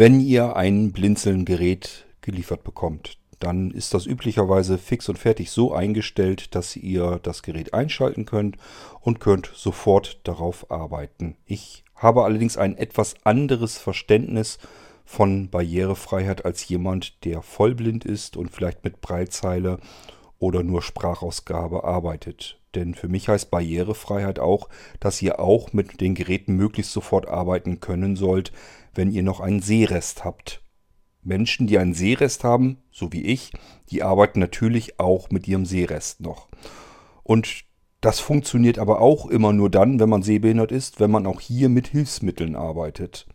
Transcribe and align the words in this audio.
Wenn 0.00 0.18
ihr 0.18 0.56
ein 0.56 0.92
Blinzeln-Gerät 0.92 2.06
geliefert 2.22 2.64
bekommt, 2.64 3.18
dann 3.38 3.70
ist 3.70 3.92
das 3.92 4.06
üblicherweise 4.06 4.78
fix 4.78 5.10
und 5.10 5.18
fertig 5.18 5.50
so 5.50 5.74
eingestellt, 5.74 6.54
dass 6.54 6.74
ihr 6.74 7.20
das 7.22 7.42
Gerät 7.42 7.74
einschalten 7.74 8.24
könnt 8.24 8.56
und 9.02 9.20
könnt 9.20 9.50
sofort 9.54 10.20
darauf 10.24 10.70
arbeiten. 10.70 11.36
Ich 11.44 11.84
habe 11.94 12.24
allerdings 12.24 12.56
ein 12.56 12.78
etwas 12.78 13.14
anderes 13.24 13.76
Verständnis 13.76 14.58
von 15.04 15.50
Barrierefreiheit 15.50 16.46
als 16.46 16.66
jemand, 16.66 17.22
der 17.26 17.42
vollblind 17.42 18.06
ist 18.06 18.38
und 18.38 18.50
vielleicht 18.50 18.84
mit 18.84 19.02
Breitzeile 19.02 19.80
oder 20.40 20.64
nur 20.64 20.82
Sprachausgabe 20.82 21.84
arbeitet. 21.84 22.58
Denn 22.74 22.94
für 22.94 23.08
mich 23.08 23.28
heißt 23.28 23.50
Barrierefreiheit 23.50 24.40
auch, 24.40 24.68
dass 24.98 25.22
ihr 25.22 25.38
auch 25.38 25.72
mit 25.72 26.00
den 26.00 26.16
Geräten 26.16 26.54
möglichst 26.56 26.92
sofort 26.92 27.28
arbeiten 27.28 27.78
können 27.78 28.16
sollt, 28.16 28.52
wenn 28.94 29.12
ihr 29.12 29.22
noch 29.22 29.38
einen 29.38 29.60
Sehrest 29.60 30.24
habt. 30.24 30.62
Menschen, 31.22 31.66
die 31.66 31.78
einen 31.78 31.94
Sehrest 31.94 32.42
haben, 32.44 32.78
so 32.90 33.12
wie 33.12 33.22
ich, 33.22 33.52
die 33.90 34.02
arbeiten 34.02 34.40
natürlich 34.40 34.98
auch 34.98 35.30
mit 35.30 35.46
ihrem 35.46 35.66
Sehrest 35.66 36.20
noch. 36.20 36.48
Und 37.22 37.64
das 38.00 38.18
funktioniert 38.18 38.78
aber 38.78 39.00
auch 39.00 39.26
immer 39.26 39.52
nur 39.52 39.68
dann, 39.68 40.00
wenn 40.00 40.08
man 40.08 40.22
sehbehindert 40.22 40.72
ist, 40.72 41.00
wenn 41.00 41.10
man 41.10 41.26
auch 41.26 41.40
hier 41.40 41.68
mit 41.68 41.88
Hilfsmitteln 41.88 42.56
arbeitet. 42.56 43.26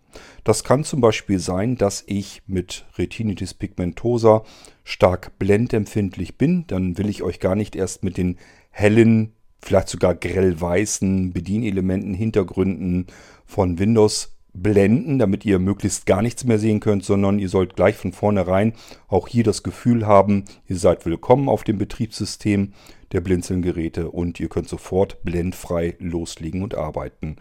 Das 0.43 0.63
kann 0.63 0.83
zum 0.83 1.01
Beispiel 1.01 1.39
sein, 1.39 1.75
dass 1.75 2.03
ich 2.07 2.43
mit 2.47 2.85
Retinitis 2.97 3.53
pigmentosa 3.53 4.43
stark 4.83 5.37
blendempfindlich 5.39 6.37
bin. 6.37 6.65
Dann 6.67 6.97
will 6.97 7.09
ich 7.09 7.23
euch 7.23 7.39
gar 7.39 7.55
nicht 7.55 7.75
erst 7.75 8.03
mit 8.03 8.17
den 8.17 8.37
hellen, 8.71 9.33
vielleicht 9.61 9.89
sogar 9.89 10.15
grell 10.15 10.59
weißen 10.59 11.33
Bedienelementen, 11.33 12.13
Hintergründen 12.13 13.07
von 13.45 13.79
Windows 13.79 14.35
blenden, 14.55 15.19
damit 15.19 15.45
ihr 15.45 15.59
möglichst 15.59 16.05
gar 16.05 16.21
nichts 16.21 16.45
mehr 16.45 16.59
sehen 16.59 16.79
könnt, 16.79 17.03
sondern 17.03 17.39
ihr 17.39 17.49
sollt 17.49 17.75
gleich 17.75 17.95
von 17.95 18.13
vornherein 18.13 18.73
auch 19.07 19.27
hier 19.27 19.43
das 19.43 19.63
Gefühl 19.63 20.07
haben, 20.07 20.45
ihr 20.67 20.77
seid 20.77 21.05
willkommen 21.05 21.49
auf 21.49 21.63
dem 21.63 21.77
Betriebssystem 21.77 22.73
der 23.11 23.21
Blinzelgeräte 23.21 24.09
und 24.09 24.39
ihr 24.39 24.49
könnt 24.49 24.69
sofort 24.69 25.23
blendfrei 25.23 25.95
loslegen 25.99 26.63
und 26.63 26.75
arbeiten. 26.75 27.35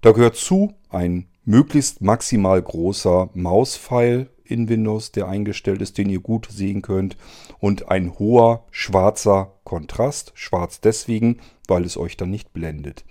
Da 0.00 0.12
gehört 0.12 0.36
zu 0.36 0.74
ein 0.90 1.26
möglichst 1.44 2.00
maximal 2.00 2.60
großer 2.60 3.30
Mauspfeil 3.34 4.30
in 4.44 4.68
Windows, 4.68 5.12
der 5.12 5.28
eingestellt 5.28 5.82
ist, 5.82 5.98
den 5.98 6.10
ihr 6.10 6.20
gut 6.20 6.48
sehen 6.50 6.82
könnt 6.82 7.16
und 7.58 7.88
ein 7.90 8.18
hoher 8.18 8.64
schwarzer 8.70 9.54
Kontrast, 9.64 10.32
schwarz 10.34 10.80
deswegen, 10.80 11.38
weil 11.66 11.84
es 11.84 11.96
euch 11.96 12.16
dann 12.16 12.30
nicht 12.30 12.52
blendet. 12.52 13.04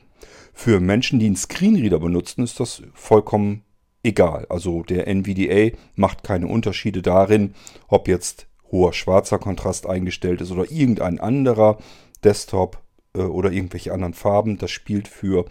Für 0.53 0.79
Menschen, 0.79 1.19
die 1.19 1.25
einen 1.25 1.35
Screenreader 1.35 1.99
benutzen, 1.99 2.43
ist 2.43 2.59
das 2.59 2.83
vollkommen 2.93 3.63
egal. 4.03 4.45
Also 4.49 4.83
der 4.83 5.07
NVDA 5.07 5.75
macht 5.95 6.23
keine 6.23 6.47
Unterschiede 6.47 7.01
darin, 7.01 7.55
ob 7.87 8.07
jetzt 8.07 8.47
hoher 8.71 8.93
schwarzer 8.93 9.39
Kontrast 9.39 9.85
eingestellt 9.87 10.41
ist 10.41 10.51
oder 10.51 10.69
irgendein 10.69 11.19
anderer 11.19 11.77
Desktop 12.23 12.81
äh, 13.15 13.21
oder 13.21 13.51
irgendwelche 13.51 13.93
anderen 13.93 14.13
Farben. 14.13 14.57
Das 14.57 14.71
spielt 14.71 15.07
für 15.07 15.45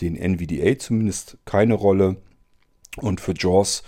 den 0.00 0.16
NVDA 0.16 0.78
zumindest 0.78 1.38
keine 1.44 1.74
Rolle 1.74 2.16
und 2.96 3.20
für 3.20 3.34
JAWS 3.36 3.82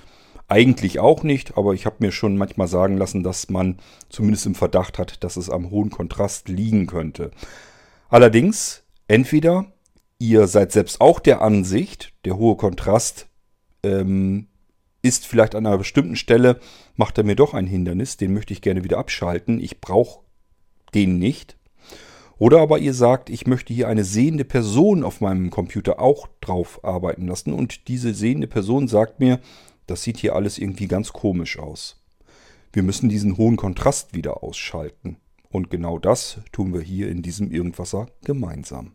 eigentlich 0.49 1.01
auch 1.01 1.23
nicht, 1.23 1.57
aber 1.57 1.75
ich 1.75 1.87
habe 1.87 1.97
mir 2.01 2.13
schon 2.13 2.37
manchmal 2.37 2.69
sagen 2.69 2.97
lassen, 2.97 3.23
dass 3.23 3.49
man 3.49 3.79
zumindest 4.09 4.47
im 4.47 4.55
Verdacht 4.55 4.99
hat, 4.99 5.25
dass 5.25 5.37
es 5.37 5.49
am 5.49 5.71
hohen 5.71 5.91
Kontrast 5.91 6.49
liegen 6.49 6.87
könnte. 6.87 7.31
Allerdings, 8.09 8.85
entweder 9.09 9.73
ihr 10.19 10.47
seid 10.47 10.73
selbst 10.73 11.01
auch 11.01 11.19
der 11.19 11.41
Ansicht, 11.41 12.13
der 12.25 12.37
hohe 12.37 12.57
Kontrast 12.57 13.29
ähm, 13.83 14.49
ist 15.03 15.27
vielleicht 15.27 15.55
an 15.55 15.67
einer 15.67 15.79
bestimmten 15.79 16.17
Stelle, 16.17 16.61
macht 16.97 17.19
er 17.19 17.25
mir 17.25 17.37
doch 17.37 17.55
ein 17.55 17.67
Hindernis, 17.67 18.17
den 18.17 18.33
möchte 18.33 18.53
ich 18.53 18.63
gerne 18.63 18.85
wieder 18.85 18.99
abschalten, 18.99 19.61
ich 19.61 19.81
brauche 19.81 20.25
den 20.95 21.19
nicht. 21.19 21.57
Oder 22.39 22.61
aber 22.61 22.79
ihr 22.79 22.95
sagt, 22.95 23.31
ich 23.31 23.47
möchte 23.47 23.73
hier 23.73 23.89
eine 23.89 24.05
sehende 24.05 24.45
Person 24.45 25.05
auf 25.05 25.21
meinem 25.21 25.51
Computer 25.51 26.01
auch 26.01 26.29
drauf 26.41 26.81
arbeiten 26.85 27.29
lassen 27.29 27.53
und 27.53 27.89
diese 27.89 28.13
sehende 28.15 28.47
Person 28.47 28.89
sagt 28.89 29.21
mir, 29.21 29.41
das 29.87 30.03
sieht 30.03 30.19
hier 30.19 30.35
alles 30.35 30.59
irgendwie 30.59 30.89
ganz 30.89 31.13
komisch 31.13 31.59
aus. 31.59 32.03
Wir 32.73 32.83
müssen 32.83 33.09
diesen 33.09 33.37
hohen 33.37 33.57
Kontrast 33.57 34.15
wieder 34.15 34.43
ausschalten. 34.43 35.19
Und 35.51 35.71
genau 35.71 36.01
das 36.01 36.41
tun 36.51 36.75
wir 36.75 36.81
hier 36.81 37.09
in 37.09 37.23
diesem 37.23 37.53
Irgendwasser 37.53 38.09
gemeinsam. 38.25 38.93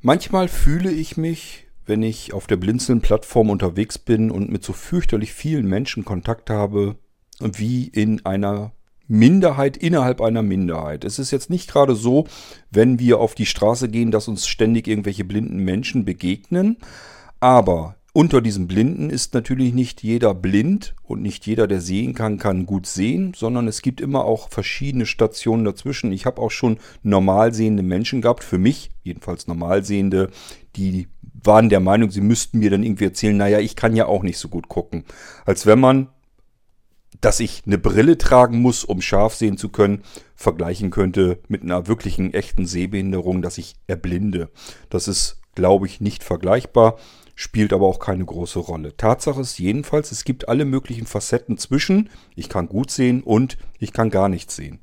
Manchmal 0.00 0.48
fühle 0.48 0.92
ich 0.92 1.16
mich, 1.16 1.66
wenn 1.84 2.02
ich 2.02 2.32
auf 2.32 2.46
der 2.46 2.56
Blinzeln-Plattform 2.56 3.50
unterwegs 3.50 3.98
bin 3.98 4.30
und 4.30 4.50
mit 4.50 4.62
so 4.62 4.72
fürchterlich 4.72 5.32
vielen 5.32 5.66
Menschen 5.66 6.04
Kontakt 6.04 6.50
habe, 6.50 6.96
wie 7.40 7.84
in 7.88 8.24
einer 8.24 8.72
Minderheit 9.08 9.76
innerhalb 9.76 10.20
einer 10.20 10.42
Minderheit. 10.42 11.04
Es 11.04 11.18
ist 11.18 11.30
jetzt 11.30 11.50
nicht 11.50 11.70
gerade 11.70 11.94
so, 11.94 12.26
wenn 12.70 12.98
wir 12.98 13.18
auf 13.18 13.34
die 13.34 13.46
Straße 13.46 13.88
gehen, 13.88 14.10
dass 14.10 14.28
uns 14.28 14.46
ständig 14.46 14.86
irgendwelche 14.86 15.24
blinden 15.24 15.64
Menschen 15.64 16.04
begegnen, 16.04 16.76
aber 17.40 17.96
unter 18.18 18.40
diesen 18.40 18.66
Blinden 18.66 19.10
ist 19.10 19.32
natürlich 19.32 19.72
nicht 19.72 20.02
jeder 20.02 20.34
blind 20.34 20.96
und 21.04 21.22
nicht 21.22 21.46
jeder, 21.46 21.68
der 21.68 21.80
sehen 21.80 22.14
kann, 22.14 22.36
kann 22.36 22.66
gut 22.66 22.84
sehen, 22.84 23.32
sondern 23.32 23.68
es 23.68 23.80
gibt 23.80 24.00
immer 24.00 24.24
auch 24.24 24.50
verschiedene 24.50 25.06
Stationen 25.06 25.64
dazwischen. 25.64 26.10
Ich 26.10 26.26
habe 26.26 26.42
auch 26.42 26.50
schon 26.50 26.80
normal 27.04 27.54
sehende 27.54 27.84
Menschen 27.84 28.20
gehabt, 28.20 28.42
für 28.42 28.58
mich 28.58 28.90
jedenfalls 29.04 29.46
normal 29.46 29.84
sehende, 29.84 30.30
die 30.74 31.06
waren 31.44 31.68
der 31.68 31.78
Meinung, 31.78 32.10
sie 32.10 32.20
müssten 32.20 32.58
mir 32.58 32.70
dann 32.70 32.82
irgendwie 32.82 33.04
erzählen, 33.04 33.36
naja, 33.36 33.60
ich 33.60 33.76
kann 33.76 33.94
ja 33.94 34.06
auch 34.06 34.24
nicht 34.24 34.38
so 34.38 34.48
gut 34.48 34.66
gucken. 34.66 35.04
Als 35.46 35.64
wenn 35.64 35.78
man, 35.78 36.08
dass 37.20 37.38
ich 37.38 37.62
eine 37.66 37.78
Brille 37.78 38.18
tragen 38.18 38.60
muss, 38.60 38.82
um 38.82 39.00
scharf 39.00 39.36
sehen 39.36 39.58
zu 39.58 39.68
können, 39.68 40.02
vergleichen 40.34 40.90
könnte 40.90 41.38
mit 41.46 41.62
einer 41.62 41.86
wirklichen 41.86 42.34
echten 42.34 42.66
Sehbehinderung, 42.66 43.42
dass 43.42 43.58
ich 43.58 43.76
erblinde. 43.86 44.50
Das 44.90 45.06
ist, 45.06 45.40
glaube 45.54 45.86
ich, 45.86 46.00
nicht 46.00 46.24
vergleichbar 46.24 46.98
spielt 47.40 47.72
aber 47.72 47.86
auch 47.86 48.00
keine 48.00 48.24
große 48.24 48.58
Rolle. 48.58 48.96
Tatsache 48.96 49.40
ist 49.40 49.60
jedenfalls, 49.60 50.10
es 50.10 50.24
gibt 50.24 50.48
alle 50.48 50.64
möglichen 50.64 51.06
Facetten 51.06 51.56
zwischen, 51.56 52.10
ich 52.34 52.48
kann 52.48 52.68
gut 52.68 52.90
sehen 52.90 53.22
und 53.22 53.58
ich 53.78 53.92
kann 53.92 54.10
gar 54.10 54.28
nichts 54.28 54.56
sehen. 54.56 54.80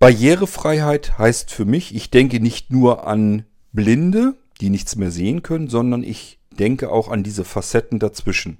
Barrierefreiheit 0.00 1.16
heißt 1.16 1.52
für 1.52 1.64
mich, 1.64 1.94
ich 1.94 2.10
denke 2.10 2.40
nicht 2.40 2.72
nur 2.72 3.06
an 3.06 3.44
Blinde, 3.72 4.34
die 4.60 4.68
nichts 4.68 4.96
mehr 4.96 5.12
sehen 5.12 5.44
können, 5.44 5.68
sondern 5.68 6.02
ich 6.02 6.40
denke 6.58 6.90
auch 6.90 7.08
an 7.08 7.22
diese 7.22 7.44
Facetten 7.44 8.00
dazwischen. 8.00 8.58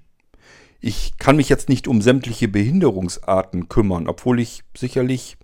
Ich 0.81 1.19
kann 1.19 1.35
mich 1.35 1.49
jetzt 1.49 1.69
nicht 1.69 1.89
um 1.89 2.01
sämtliche 2.01 2.47
Behinderungsarten 2.47 3.69
kümmern, 3.69 4.07
obwohl 4.07 4.39
ich 4.39 4.63
sicherlich 4.77 5.37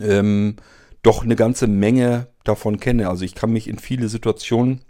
ähm, 0.00 0.56
doch 1.04 1.22
eine 1.22 1.36
ganze 1.36 1.68
Menge 1.68 2.26
davon 2.42 2.80
kenne. 2.80 3.08
Also 3.08 3.24
ich 3.24 3.36
kann 3.36 3.52
mich 3.52 3.68
in 3.68 3.78
viele 3.78 4.08
Situationen 4.08 4.80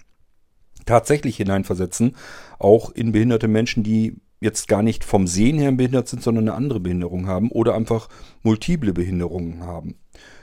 tatsächlich 0.86 1.36
hineinversetzen, 1.36 2.16
auch 2.58 2.90
in 2.90 3.12
behinderte 3.12 3.48
Menschen, 3.48 3.82
die 3.82 4.16
jetzt 4.40 4.68
gar 4.68 4.82
nicht 4.82 5.04
vom 5.04 5.26
Sehen 5.26 5.58
her 5.58 5.72
behindert 5.72 6.08
sind, 6.08 6.22
sondern 6.22 6.48
eine 6.48 6.56
andere 6.56 6.80
Behinderung 6.80 7.26
haben 7.26 7.50
oder 7.50 7.74
einfach 7.74 8.08
multiple 8.42 8.92
Behinderungen 8.92 9.64
haben. 9.64 9.96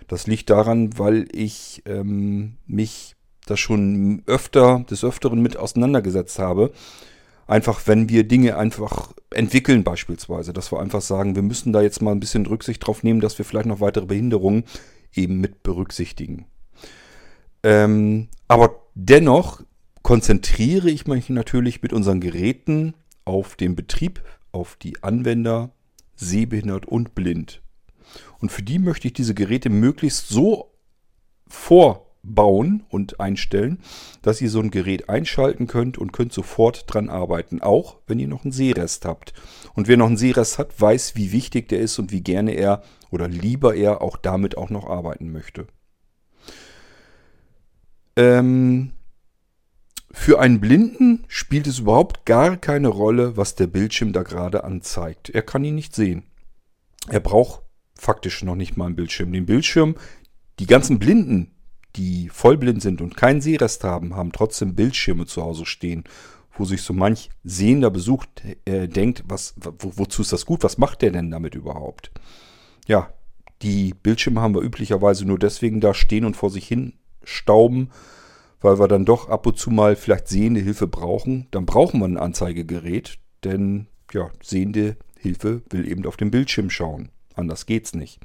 Das 0.07 0.27
liegt 0.27 0.49
daran, 0.49 0.97
weil 0.97 1.27
ich 1.31 1.81
ähm, 1.85 2.57
mich 2.65 3.15
da 3.45 3.57
schon 3.57 4.23
öfter, 4.25 4.85
des 4.89 5.03
Öfteren 5.03 5.41
mit 5.41 5.57
auseinandergesetzt 5.57 6.39
habe. 6.39 6.71
Einfach, 7.47 7.81
wenn 7.85 8.09
wir 8.09 8.25
Dinge 8.25 8.57
einfach 8.57 9.13
entwickeln 9.31 9.83
beispielsweise, 9.83 10.53
dass 10.53 10.71
wir 10.71 10.79
einfach 10.79 11.01
sagen, 11.01 11.35
wir 11.35 11.43
müssen 11.43 11.71
da 11.73 11.81
jetzt 11.81 12.01
mal 12.01 12.11
ein 12.11 12.19
bisschen 12.19 12.45
Rücksicht 12.45 12.85
drauf 12.85 13.03
nehmen, 13.03 13.21
dass 13.21 13.37
wir 13.37 13.45
vielleicht 13.45 13.67
noch 13.67 13.79
weitere 13.79 14.05
Behinderungen 14.05 14.65
eben 15.13 15.39
mit 15.39 15.63
berücksichtigen. 15.63 16.45
Ähm, 17.63 18.27
aber 18.47 18.81
dennoch 18.95 19.61
konzentriere 20.07 20.89
ich 20.89 21.05
mich 21.05 21.27
natürlich 21.27 21.81
mit 21.81 21.91
unseren 21.91 22.21
Geräten 22.21 22.93
auf 23.25 23.57
den 23.57 23.75
Betrieb, 23.75 24.21
auf 24.53 24.77
die 24.77 25.03
Anwender, 25.03 25.71
sehbehindert 26.15 26.85
und 26.85 27.13
blind. 27.13 27.61
Und 28.39 28.49
für 28.49 28.63
die 28.63 28.79
möchte 28.79 29.09
ich 29.09 29.13
diese 29.13 29.33
Geräte 29.33 29.69
möglichst 29.69 30.29
so 30.29 30.71
vorbauen 31.45 32.85
und 32.87 33.19
einstellen, 33.19 33.79
dass 34.21 34.39
ihr 34.39 34.49
so 34.49 34.61
ein 34.61 34.71
Gerät 34.71 35.09
einschalten 35.09 35.67
könnt 35.67 35.97
und 35.97 36.13
könnt 36.13 36.31
sofort 36.31 36.85
dran 36.87 37.09
arbeiten, 37.09 37.61
auch 37.61 37.97
wenn 38.07 38.17
ihr 38.17 38.29
noch 38.29 38.45
einen 38.45 38.53
Sehrest 38.53 39.03
habt. 39.03 39.33
Und 39.73 39.89
wer 39.89 39.97
noch 39.97 40.07
einen 40.07 40.15
Sehrest 40.15 40.57
hat, 40.57 40.79
weiß, 40.79 41.17
wie 41.17 41.33
wichtig 41.33 41.67
der 41.67 41.81
ist 41.81 41.99
und 41.99 42.13
wie 42.13 42.21
gerne 42.21 42.53
er 42.53 42.81
oder 43.11 43.27
lieber 43.27 43.75
er 43.75 44.01
auch 44.01 44.15
damit 44.15 44.55
auch 44.57 44.69
noch 44.69 44.87
arbeiten 44.87 45.33
möchte. 45.33 45.67
Ähm, 48.15 48.93
Für 50.19 50.39
einen 50.39 50.59
Blinden 50.59 51.23
spielt 51.29 51.67
es 51.67 51.79
überhaupt 51.79 52.25
gar 52.25 52.57
keine 52.57 52.89
Rolle, 52.89 53.37
was 53.37 53.55
der 53.55 53.67
Bildschirm 53.67 54.11
da 54.11 54.23
gerade 54.23 54.65
anzeigt. 54.65 55.29
Er 55.29 55.41
kann 55.41 55.63
ihn 55.63 55.75
nicht 55.75 55.95
sehen. 55.95 56.23
Er 57.07 57.21
braucht 57.21 57.61
faktisch 57.93 58.43
noch 58.43 58.55
nicht 58.55 58.75
mal 58.75 58.87
einen 58.87 58.97
Bildschirm. 58.97 59.31
Den 59.31 59.45
Bildschirm, 59.45 59.95
die 60.59 60.65
ganzen 60.65 60.99
Blinden, 60.99 61.55
die 61.95 62.27
vollblind 62.27 62.81
sind 62.81 62.99
und 62.99 63.15
keinen 63.15 63.39
Sehrest 63.39 63.85
haben, 63.85 64.17
haben 64.17 64.33
trotzdem 64.33 64.75
Bildschirme 64.75 65.27
zu 65.27 65.43
Hause 65.43 65.65
stehen, 65.65 66.03
wo 66.51 66.65
sich 66.65 66.81
so 66.81 66.91
manch 66.91 67.29
sehender 67.45 67.91
Besuch 67.91 68.25
äh, 68.65 68.87
denkt, 68.87 69.23
was, 69.27 69.53
wo, 69.55 69.93
wozu 69.95 70.23
ist 70.23 70.33
das 70.33 70.45
gut? 70.45 70.63
Was 70.63 70.77
macht 70.77 71.03
der 71.03 71.11
denn 71.11 71.31
damit 71.31 71.55
überhaupt? 71.55 72.11
Ja, 72.85 73.13
die 73.61 73.93
Bildschirme 73.93 74.41
haben 74.41 74.55
wir 74.55 74.61
üblicherweise 74.61 75.25
nur 75.25 75.39
deswegen 75.39 75.79
da 75.79 75.93
stehen 75.93 76.25
und 76.25 76.35
vor 76.35 76.49
sich 76.49 76.67
hin 76.67 76.93
stauben, 77.23 77.91
weil 78.61 78.79
wir 78.79 78.87
dann 78.87 79.05
doch 79.05 79.29
ab 79.29 79.45
und 79.45 79.57
zu 79.57 79.69
mal 79.69 79.95
vielleicht 79.95 80.27
sehende 80.27 80.59
Hilfe 80.59 80.87
brauchen. 80.87 81.47
Dann 81.51 81.65
brauchen 81.65 81.99
wir 81.99 82.07
ein 82.07 82.17
Anzeigegerät, 82.17 83.19
denn 83.43 83.87
ja, 84.13 84.29
sehende 84.41 84.97
Hilfe 85.19 85.61
will 85.69 85.87
eben 85.87 86.05
auf 86.05 86.17
den 86.17 86.31
Bildschirm 86.31 86.69
schauen. 86.69 87.09
Anders 87.35 87.65
geht's 87.65 87.93
nicht. 87.93 88.19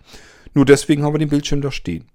Nur 0.55 0.64
deswegen 0.64 1.02
haben 1.02 1.14
wir 1.14 1.19
den 1.19 1.29
Bildschirm 1.29 1.61
da 1.61 1.70
stehen. 1.70 2.06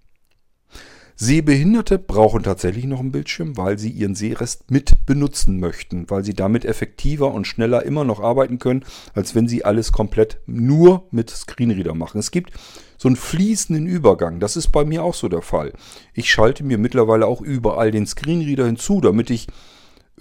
Sehbehinderte 1.20 1.98
brauchen 1.98 2.44
tatsächlich 2.44 2.86
noch 2.86 3.00
einen 3.00 3.12
Bildschirm, 3.12 3.58
weil 3.58 3.80
sie 3.80 3.90
ihren 3.90 4.14
Sehrest 4.14 4.70
mit 4.70 5.04
benutzen 5.08 5.60
möchten, 5.60 6.08
weil 6.12 6.24
sie 6.24 6.36
damit 6.36 6.64
effektiver 6.64 7.34
und 7.34 7.48
schneller 7.48 7.84
immer 7.84 8.04
noch 8.04 8.20
arbeiten 8.20 8.60
können, 8.60 8.86
als 9.16 9.34
wenn 9.34 9.48
sie 9.48 9.66
alles 9.66 9.92
komplett 9.92 10.38
nur 10.46 11.08
mit 11.10 11.32
Screenreader 11.32 11.96
machen. 11.96 12.20
Es 12.20 12.30
gibt 12.30 12.52
so 13.00 13.08
einen 13.08 13.16
fließenden 13.16 13.88
Übergang. 13.88 14.40
Das 14.40 14.56
ist 14.56 14.68
bei 14.68 14.86
mir 14.86 15.04
auch 15.04 15.16
so 15.16 15.28
der 15.28 15.42
Fall. 15.42 15.74
Ich 16.14 16.30
schalte 16.30 16.64
mir 16.64 16.78
mittlerweile 16.78 17.26
auch 17.26 17.42
überall 17.42 17.90
den 17.90 18.06
Screenreader 18.06 18.68
hinzu, 18.68 19.02
damit 19.02 19.32
ich 19.32 19.48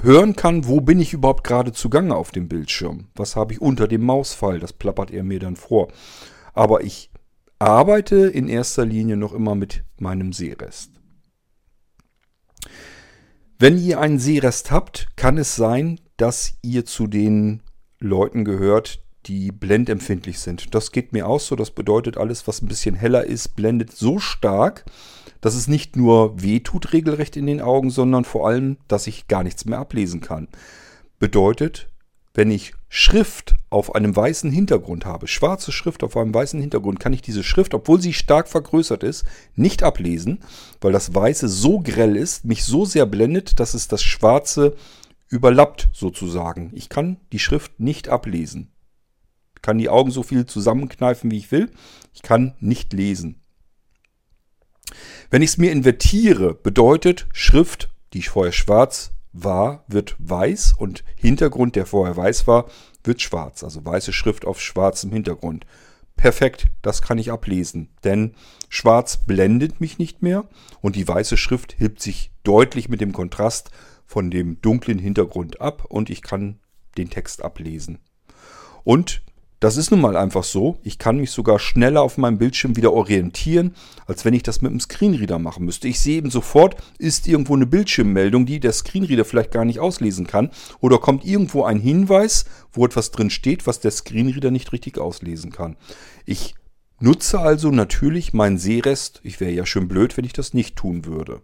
hören 0.01 0.35
kann, 0.35 0.67
wo 0.67 0.81
bin 0.81 0.99
ich 0.99 1.13
überhaupt 1.13 1.45
gerade 1.45 1.73
zugange 1.73 2.17
auf 2.17 2.31
dem 2.31 2.49
Bildschirm. 2.49 3.09
Was 3.15 3.37
habe 3.37 3.53
ich 3.53 3.61
unter 3.61 3.87
dem 3.87 4.03
Mauspfeil? 4.03 4.61
Das 4.61 4.73
plappert 4.73 5.11
er 5.11 5.25
mir 5.25 5.41
dann 5.41 5.57
vor. 5.57 5.89
Aber 6.55 6.85
ich 6.85 7.11
arbeite 7.59 8.17
in 8.27 8.49
erster 8.49 8.85
Linie 8.85 9.17
noch 9.17 9.33
immer 9.33 9.55
mit 9.55 9.85
meinem 9.99 10.33
Sehrest. 10.33 10.91
Wenn 13.59 13.79
ihr 13.79 14.01
einen 14.01 14.19
Sehrest 14.19 14.71
habt, 14.71 15.09
kann 15.17 15.39
es 15.39 15.57
sein, 15.57 15.99
dass 16.19 16.55
ihr 16.63 16.85
zu 16.85 17.07
den 17.07 17.63
Leuten 17.99 18.45
gehört, 18.45 19.03
die 19.25 19.51
blendempfindlich 19.51 20.39
sind. 20.39 20.75
Das 20.75 20.93
geht 20.93 21.13
mir 21.13 21.27
auch 21.27 21.41
so. 21.41 21.57
Das 21.57 21.71
bedeutet, 21.71 22.17
alles, 22.17 22.47
was 22.47 22.63
ein 22.63 22.69
bisschen 22.69 22.95
heller 22.95 23.25
ist, 23.25 23.57
blendet 23.57 23.93
so 23.93 24.19
stark, 24.19 24.85
dass 25.41 25.55
es 25.55 25.69
nicht 25.69 25.97
nur 25.97 26.41
weh 26.43 26.61
tut 26.61 26.93
regelrecht 26.93 27.37
in 27.37 27.47
den 27.47 27.61
Augen, 27.61 27.91
sondern 27.91 28.25
vor 28.25 28.47
allem, 28.47 28.77
dass 28.89 29.07
ich 29.07 29.27
gar 29.27 29.43
nichts 29.43 29.65
mehr 29.65 29.79
ablesen 29.79 30.21
kann. 30.21 30.49
Bedeutet, 31.19 31.89
wenn 32.37 32.51
ich 32.51 32.75
Schrift 32.91 33.55
auf 33.71 33.95
einem 33.95 34.15
weißen 34.15 34.51
Hintergrund 34.51 35.07
habe, 35.07 35.27
schwarze 35.27 35.73
Schrift 35.73 36.05
auf 36.05 36.19
einem 36.19 36.35
weißen 36.35 36.61
Hintergrund, 36.61 37.01
kann 37.01 37.15
ich 37.15 37.23
diese 37.23 37.43
Schrift, 37.43 37.73
obwohl 37.73 38.01
sie 38.01 38.13
stark 38.13 38.47
vergrößert 38.49 39.03
ist, 39.03 39.25
nicht 39.55 39.83
ablesen, 39.83 40.41
weil 40.83 40.93
das 40.93 41.15
Weiße 41.15 41.49
so 41.49 41.81
grell 41.81 42.15
ist, 42.15 42.45
mich 42.45 42.65
so 42.65 42.85
sehr 42.85 43.07
blendet, 43.07 43.59
dass 43.59 43.73
es 43.73 43.89
das 43.89 44.03
Schwarze 44.03 44.77
überlappt 45.29 45.89
sozusagen. 45.95 46.71
Ich 46.75 46.91
kann 46.91 47.17
die 47.33 47.39
Schrift 47.39 47.81
nicht 47.81 48.11
ablesen. 48.11 48.71
Ich 49.57 49.63
kann 49.63 49.79
die 49.79 49.89
Augen 49.89 50.11
so 50.11 50.23
viel 50.23 50.45
zusammenkneifen, 50.45 51.31
wie 51.31 51.39
ich 51.39 51.51
will. 51.51 51.71
Ich 52.13 52.21
kann 52.21 52.55
nicht 52.61 52.93
lesen. 52.93 53.41
Wenn 55.31 55.41
ich 55.41 55.51
es 55.51 55.59
mir 55.59 55.73
invertiere, 55.73 56.55
bedeutet 56.55 57.27
Schrift, 57.33 57.89
die 58.13 58.23
vorher 58.23 58.53
schwarz 58.53 59.16
war, 59.43 59.85
wird 59.89 60.17
weiß 60.19 60.75
und 60.79 61.05
Hintergrund, 61.17 61.77
der 61.77 61.87
vorher 61.87 62.17
weiß 62.17 62.47
war, 62.47 62.67
wird 63.05 63.23
schwarz. 63.23 63.63
Also 63.63 63.85
weiße 63.85 64.13
Schrift 64.13 64.45
auf 64.45 64.61
schwarzem 64.61 65.13
Hintergrund. 65.13 65.67
Perfekt, 66.17 66.69
das 66.81 67.03
kann 67.03 67.19
ich 67.19 67.31
ablesen, 67.31 67.91
denn 68.03 68.35
schwarz 68.71 69.19
blendet 69.19 69.81
mich 69.81 69.99
nicht 69.99 70.23
mehr 70.23 70.49
und 70.81 70.97
die 70.97 71.07
weiße 71.07 71.37
Schrift 71.37 71.79
hebt 71.79 72.01
sich 72.01 72.31
deutlich 72.43 72.89
mit 72.89 73.03
dem 73.03 73.13
Kontrast 73.13 73.71
von 74.07 74.31
dem 74.31 74.61
dunklen 74.63 74.99
Hintergrund 74.99 75.61
ab 75.61 75.85
und 75.85 76.09
ich 76.09 76.23
kann 76.23 76.59
den 76.97 77.11
Text 77.11 77.45
ablesen. 77.45 77.99
Und 78.83 79.23
das 79.67 79.77
ist 79.77 79.91
nun 79.91 80.01
mal 80.01 80.17
einfach 80.17 80.45
so. 80.45 80.79
Ich 80.85 80.97
kann 80.97 81.17
mich 81.17 81.33
sogar 81.33 81.59
schneller 81.59 82.01
auf 82.01 82.19
meinem 82.19 82.39
Bildschirm 82.39 82.77
wieder 82.77 82.93
orientieren, 82.93 83.75
als 84.07 84.25
wenn 84.25 84.33
ich 84.33 84.45
das 84.45 84.63
mit 84.63 84.71
dem 84.71 84.79
Screenreader 84.79 85.41
machen 85.41 85.65
müsste. 85.65 85.89
Ich 85.89 85.99
sehe 85.99 86.19
eben 86.19 86.31
sofort, 86.31 86.77
ist 86.99 87.27
irgendwo 87.27 87.57
eine 87.57 87.67
Bildschirmmeldung, 87.67 88.47
die 88.47 88.61
der 88.61 88.73
Screenreader 88.73 89.25
vielleicht 89.25 89.51
gar 89.51 89.65
nicht 89.65 89.81
auslesen 89.81 90.29
kann. 90.29 90.53
Oder 90.79 90.99
kommt 90.99 91.25
irgendwo 91.25 91.65
ein 91.65 91.81
Hinweis, 91.81 92.45
wo 92.73 92.87
etwas 92.87 93.11
drin 93.11 93.29
steht, 93.29 93.67
was 93.67 93.81
der 93.81 93.91
Screenreader 93.91 94.53
nicht 94.53 94.73
richtig 94.73 94.99
auslesen 94.99 95.51
kann. 95.51 95.75
Ich 96.27 96.55
nutze 97.01 97.41
also 97.41 97.73
natürlich 97.73 98.33
meinen 98.33 98.59
Sehrest. 98.59 99.19
Ich 99.25 99.41
wäre 99.41 99.51
ja 99.51 99.67
schön 99.67 99.89
blöd, 99.89 100.17
wenn 100.17 100.25
ich 100.25 100.33
das 100.33 100.55
nicht 100.55 100.77
tun 100.77 101.07
würde. 101.07 101.43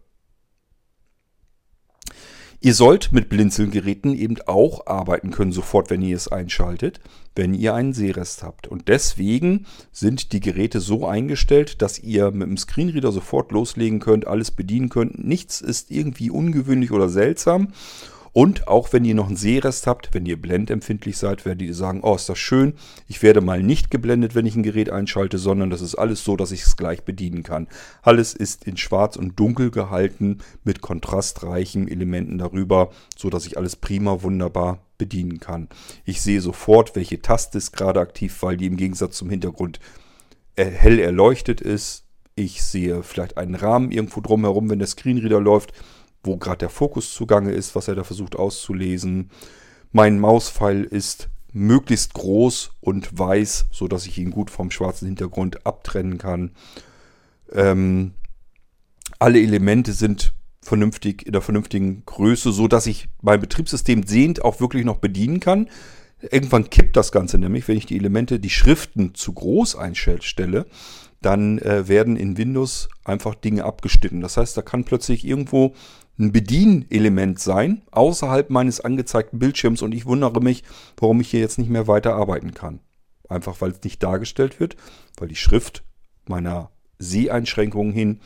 Ihr 2.65 2.75
sollt 2.75 3.11
mit 3.11 3.29
Blinzelgeräten 3.29 4.15
eben 4.15 4.37
auch 4.47 4.87
arbeiten 4.87 5.33
können, 5.33 5.51
sofort, 5.51 5.91
wenn 5.91 6.01
ihr 6.01 6.15
es 6.15 6.29
einschaltet, 6.29 7.01
wenn 7.35 7.55
ihr 7.55 7.75
einen 7.75 7.93
Sehrest 7.93 8.45
habt. 8.45 8.69
Und 8.69 8.87
deswegen 8.87 9.67
sind 9.91 10.33
die 10.33 10.39
Geräte 10.39 10.79
so 10.79 11.05
eingestellt, 11.05 11.83
dass 11.83 11.99
ihr 11.99 12.31
mit 12.31 12.47
dem 12.47 12.57
Screenreader 12.57 13.11
sofort 13.11 13.51
loslegen 13.51 13.99
könnt, 13.99 14.29
alles 14.29 14.53
bedienen 14.53 14.91
könnt. 14.91 15.25
Nichts 15.27 15.61
ist 15.61 15.91
irgendwie 15.91 16.31
ungewöhnlich 16.31 16.93
oder 16.93 17.09
seltsam. 17.09 17.73
Und 18.33 18.67
auch 18.67 18.93
wenn 18.93 19.05
ihr 19.05 19.15
noch 19.15 19.27
einen 19.27 19.37
Sehrest 19.37 19.87
habt, 19.87 20.15
wenn 20.15 20.25
ihr 20.25 20.41
blendempfindlich 20.41 21.19
seid, 21.19 21.45
werdet 21.45 21.67
ihr 21.67 21.75
sagen, 21.75 22.01
oh, 22.03 22.15
ist 22.15 22.29
das 22.29 22.39
schön. 22.39 22.75
Ich 23.07 23.23
werde 23.23 23.43
mal 23.43 23.63
nicht 23.63 23.91
geblendet, 23.91 24.35
wenn 24.35 24.47
ich 24.47 24.57
ein 24.57 24.63
Gerät 24.63 24.89
einschalte, 24.89 25.37
sondern 25.37 25.69
das 25.69 25.83
ist 25.83 25.97
alles 25.97 26.25
so, 26.25 26.37
dass 26.37 26.51
ich 26.51 26.63
es 26.63 26.77
gleich 26.77 27.03
bedienen 27.03 27.43
kann. 27.43 27.69
Alles 28.01 28.33
ist 28.33 28.65
in 28.65 28.79
schwarz 28.79 29.17
und 29.17 29.39
dunkel 29.39 29.71
gehalten 29.71 30.39
mit 30.65 30.81
kontrastreichen 30.81 31.89
Elementen 31.89 32.39
darüber, 32.39 32.91
so 33.17 33.29
dass 33.29 33.47
ich 33.47 33.59
alles 33.59 33.77
prima 33.77 34.23
wunderbar 34.23 34.79
bedienen 34.97 35.39
kann. 35.39 35.69
Ich 36.07 36.23
sehe 36.23 36.41
sofort, 36.41 36.97
welche 36.97 37.21
Taste 37.21 37.59
ist 37.59 37.73
gerade 37.73 38.01
aktiv, 38.01 38.43
weil 38.43 38.57
die 38.57 38.67
im 38.67 38.79
Gegensatz 38.79 39.19
zum 39.19 39.29
Hintergrund 39.29 39.79
hell 40.57 40.99
erleuchtet 40.99 41.61
ist. 41.61 42.05
Ich 42.35 42.63
sehe 42.63 43.03
vielleicht 43.03 43.37
einen 43.37 43.57
Rahmen 43.57 43.91
irgendwo 43.91 44.23
drumherum, 44.23 44.71
wenn 44.71 44.79
der 44.79 44.89
Screenreader 44.89 45.41
läuft 45.41 45.75
wo 46.23 46.37
gerade 46.37 46.59
der 46.59 46.71
Fokus 46.71 47.13
zugange 47.13 47.53
ist, 47.53 47.75
was 47.75 47.89
er 47.89 47.95
da 47.95 48.05
versucht 48.05 48.37
auszulesen. 48.37 49.31
Mein 49.91 50.19
Mauspfeil 50.19 50.85
ist 50.85 51.29
möglichst 51.53 52.15
groß 52.15 52.73
und 52.81 53.19
weiß, 53.19 53.67
so 53.71 53.89
dass 53.89 54.07
ich 54.07 54.19
ihn 54.19 54.31
gut 54.31 54.51
vom 54.51 54.71
schwarzen 54.71 55.07
Hintergrund 55.07 55.67
abtrennen 55.67 56.19
kann. 56.19 56.53
Ähm, 57.53 58.13
alle 59.19 59.41
Elemente 59.41 59.93
sind 59.93 60.33
vernünftig 60.63 61.27
in 61.27 61.33
der 61.33 61.43
vernünftigen 61.43 62.05
Größe, 62.07 62.53
so 62.53 62.69
dass 62.69 62.87
ich 62.87 63.09
mein 63.21 63.41
Betriebssystem 63.41 64.05
sehend 64.05 64.45
auch 64.45 64.61
wirklich 64.61 64.85
noch 64.85 64.99
bedienen 64.99 65.41
kann. 65.41 65.69
Irgendwann 66.31 66.71
kippt 66.71 66.97
das 66.97 67.11
Ganze 67.11 67.39
nämlich, 67.39 67.67
wenn 67.67 67.77
ich 67.77 67.87
die 67.87 67.97
Elemente, 67.97 68.39
die 68.39 68.51
Schriften 68.51 69.15
zu 69.15 69.33
groß 69.33 69.75
einstelle, 69.75 70.67
dann 71.21 71.59
äh, 71.59 71.89
werden 71.89 72.17
in 72.17 72.37
Windows 72.37 72.89
einfach 73.05 73.35
Dinge 73.35 73.65
abgeschnitten. 73.65 74.21
Das 74.21 74.37
heißt, 74.37 74.57
da 74.57 74.63
kann 74.63 74.85
plötzlich 74.85 75.25
irgendwo 75.27 75.75
ein 76.19 76.33
Bedienelement 76.33 77.39
sein, 77.41 77.83
außerhalb 77.91 78.51
meines 78.51 78.81
angezeigten 78.81 79.39
Bildschirms 79.39 79.83
und 79.83 79.93
ich 79.93 80.07
wundere 80.07 80.41
mich, 80.41 80.63
warum 80.97 81.21
ich 81.21 81.31
hier 81.31 81.41
jetzt 81.41 81.59
nicht 81.59 81.71
mehr 81.71 81.87
weiter 81.87 82.15
arbeiten 82.15 82.55
kann. 82.55 82.81
Einfach 83.29 83.61
weil 83.61 83.71
es 83.71 83.83
nicht 83.83 84.03
dargestellt 84.03 84.61
wird, 84.61 84.77
weil 85.17 85.29
die 85.29 85.37
Schrift 85.37 85.85
meiner 86.27 86.71
Seheinschränkungen 86.99 87.93
hin 87.93 88.21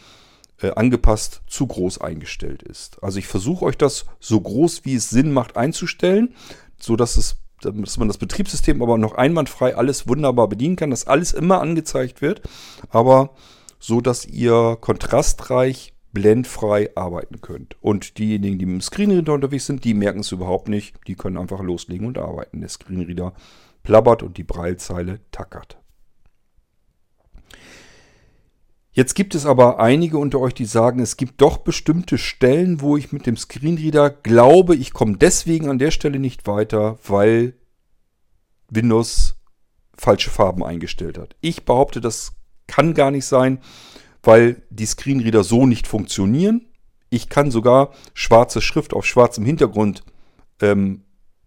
äh, 0.60 0.70
angepasst 0.70 1.42
zu 1.46 1.66
groß 1.66 2.00
eingestellt 2.00 2.62
ist. 2.62 3.02
Also 3.02 3.18
ich 3.18 3.26
versuche 3.26 3.64
euch 3.64 3.78
das 3.78 4.06
so 4.20 4.40
groß 4.40 4.84
wie 4.84 4.94
es 4.94 5.10
Sinn 5.10 5.32
macht 5.32 5.56
einzustellen, 5.56 6.34
so 6.78 6.96
dass 6.96 7.16
es 7.16 7.36
dass 7.62 7.96
man 7.96 8.08
das 8.08 8.18
Betriebssystem 8.18 8.82
aber 8.82 8.98
noch 8.98 9.14
einwandfrei 9.14 9.74
alles 9.76 10.06
wunderbar 10.06 10.46
bedienen 10.46 10.76
kann, 10.76 10.90
dass 10.90 11.06
alles 11.06 11.32
immer 11.32 11.62
angezeigt 11.62 12.20
wird, 12.20 12.42
aber 12.90 13.30
so 13.78 14.02
dass 14.02 14.26
ihr 14.26 14.76
kontrastreich 14.78 15.94
blendfrei 16.16 16.88
arbeiten 16.94 17.42
könnt. 17.42 17.76
Und 17.82 18.16
diejenigen, 18.16 18.58
die 18.58 18.64
mit 18.64 18.76
dem 18.76 18.80
Screenreader 18.80 19.34
unterwegs 19.34 19.66
sind, 19.66 19.84
die 19.84 19.92
merken 19.92 20.20
es 20.20 20.32
überhaupt 20.32 20.66
nicht. 20.66 20.96
Die 21.06 21.14
können 21.14 21.36
einfach 21.36 21.60
loslegen 21.60 22.06
und 22.06 22.16
arbeiten. 22.16 22.60
Der 22.60 22.70
Screenreader 22.70 23.34
plappert 23.82 24.22
und 24.22 24.38
die 24.38 24.42
Breilzeile 24.42 25.20
tackert. 25.30 25.78
Jetzt 28.92 29.12
gibt 29.14 29.34
es 29.34 29.44
aber 29.44 29.78
einige 29.78 30.16
unter 30.16 30.40
euch, 30.40 30.54
die 30.54 30.64
sagen, 30.64 31.00
es 31.00 31.18
gibt 31.18 31.42
doch 31.42 31.58
bestimmte 31.58 32.16
Stellen, 32.16 32.80
wo 32.80 32.96
ich 32.96 33.12
mit 33.12 33.26
dem 33.26 33.36
Screenreader 33.36 34.08
glaube, 34.08 34.74
ich 34.74 34.94
komme 34.94 35.18
deswegen 35.18 35.68
an 35.68 35.78
der 35.78 35.90
Stelle 35.90 36.18
nicht 36.18 36.46
weiter, 36.46 36.98
weil 37.06 37.52
Windows 38.70 39.36
falsche 39.98 40.30
Farben 40.30 40.64
eingestellt 40.64 41.18
hat. 41.18 41.36
Ich 41.42 41.66
behaupte, 41.66 42.00
das 42.00 42.32
kann 42.66 42.94
gar 42.94 43.10
nicht 43.10 43.26
sein 43.26 43.58
weil 44.26 44.62
die 44.70 44.86
Screenreader 44.86 45.44
so 45.44 45.66
nicht 45.66 45.86
funktionieren. 45.86 46.66
Ich 47.10 47.28
kann 47.28 47.50
sogar 47.50 47.92
schwarze 48.14 48.60
Schrift 48.60 48.92
auf 48.92 49.06
schwarzem 49.06 49.44
Hintergrund 49.44 50.02
ähm, 50.60 51.02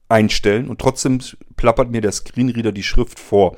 einstellen 0.07 0.69
und 0.69 0.79
trotzdem 0.79 1.19
plappert 1.55 1.91
mir 1.91 2.01
der 2.01 2.11
Screenreader 2.11 2.71
die 2.71 2.83
Schrift 2.83 3.19
vor. 3.19 3.57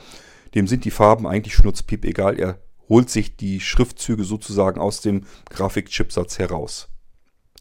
Dem 0.55 0.67
sind 0.67 0.85
die 0.85 0.91
Farben 0.91 1.27
eigentlich 1.27 1.55
schnurzpiep 1.55 2.03
egal. 2.05 2.39
Er 2.39 2.59
holt 2.89 3.09
sich 3.09 3.37
die 3.37 3.61
Schriftzüge 3.61 4.23
sozusagen 4.23 4.81
aus 4.81 5.01
dem 5.01 5.25
Grafikchipsatz 5.49 6.39
heraus. 6.39 6.89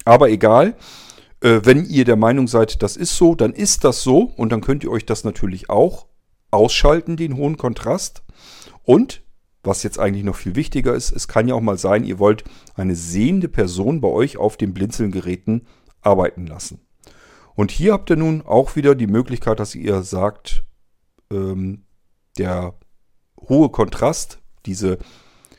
Aber 0.04 0.30
egal, 0.30 0.76
äh, 1.40 1.60
wenn 1.62 1.84
ihr 1.84 2.04
der 2.04 2.16
Meinung 2.16 2.48
seid, 2.48 2.82
das 2.82 2.96
ist 2.96 3.16
so, 3.16 3.34
dann 3.34 3.52
ist 3.52 3.84
das 3.84 4.02
so 4.02 4.22
und 4.22 4.50
dann 4.50 4.60
könnt 4.60 4.82
ihr 4.82 4.90
euch 4.90 5.06
das 5.06 5.24
natürlich 5.24 5.70
auch 5.70 6.06
ausschalten, 6.50 7.16
den 7.16 7.36
hohen 7.36 7.56
Kontrast. 7.56 8.22
Und 8.82 9.22
was 9.62 9.82
jetzt 9.82 9.98
eigentlich 9.98 10.24
noch 10.24 10.36
viel 10.36 10.56
wichtiger 10.56 10.94
ist, 10.94 11.12
es 11.12 11.28
kann 11.28 11.48
ja 11.48 11.54
auch 11.54 11.60
mal 11.60 11.78
sein, 11.78 12.04
ihr 12.04 12.18
wollt 12.18 12.44
eine 12.74 12.96
sehende 12.96 13.48
Person 13.48 14.00
bei 14.00 14.08
euch 14.08 14.36
auf 14.36 14.56
den 14.56 14.72
Blinzelgeräten 14.72 15.66
arbeiten 16.00 16.46
lassen. 16.46 16.80
Und 17.54 17.70
hier 17.70 17.92
habt 17.92 18.08
ihr 18.10 18.16
nun 18.16 18.42
auch 18.42 18.76
wieder 18.76 18.94
die 18.94 19.06
Möglichkeit, 19.06 19.60
dass 19.60 19.74
ihr 19.74 20.02
sagt, 20.02 20.64
ähm, 21.30 21.84
der 22.38 22.74
hohe 23.48 23.68
Kontrast, 23.68 24.40
diese 24.66 24.98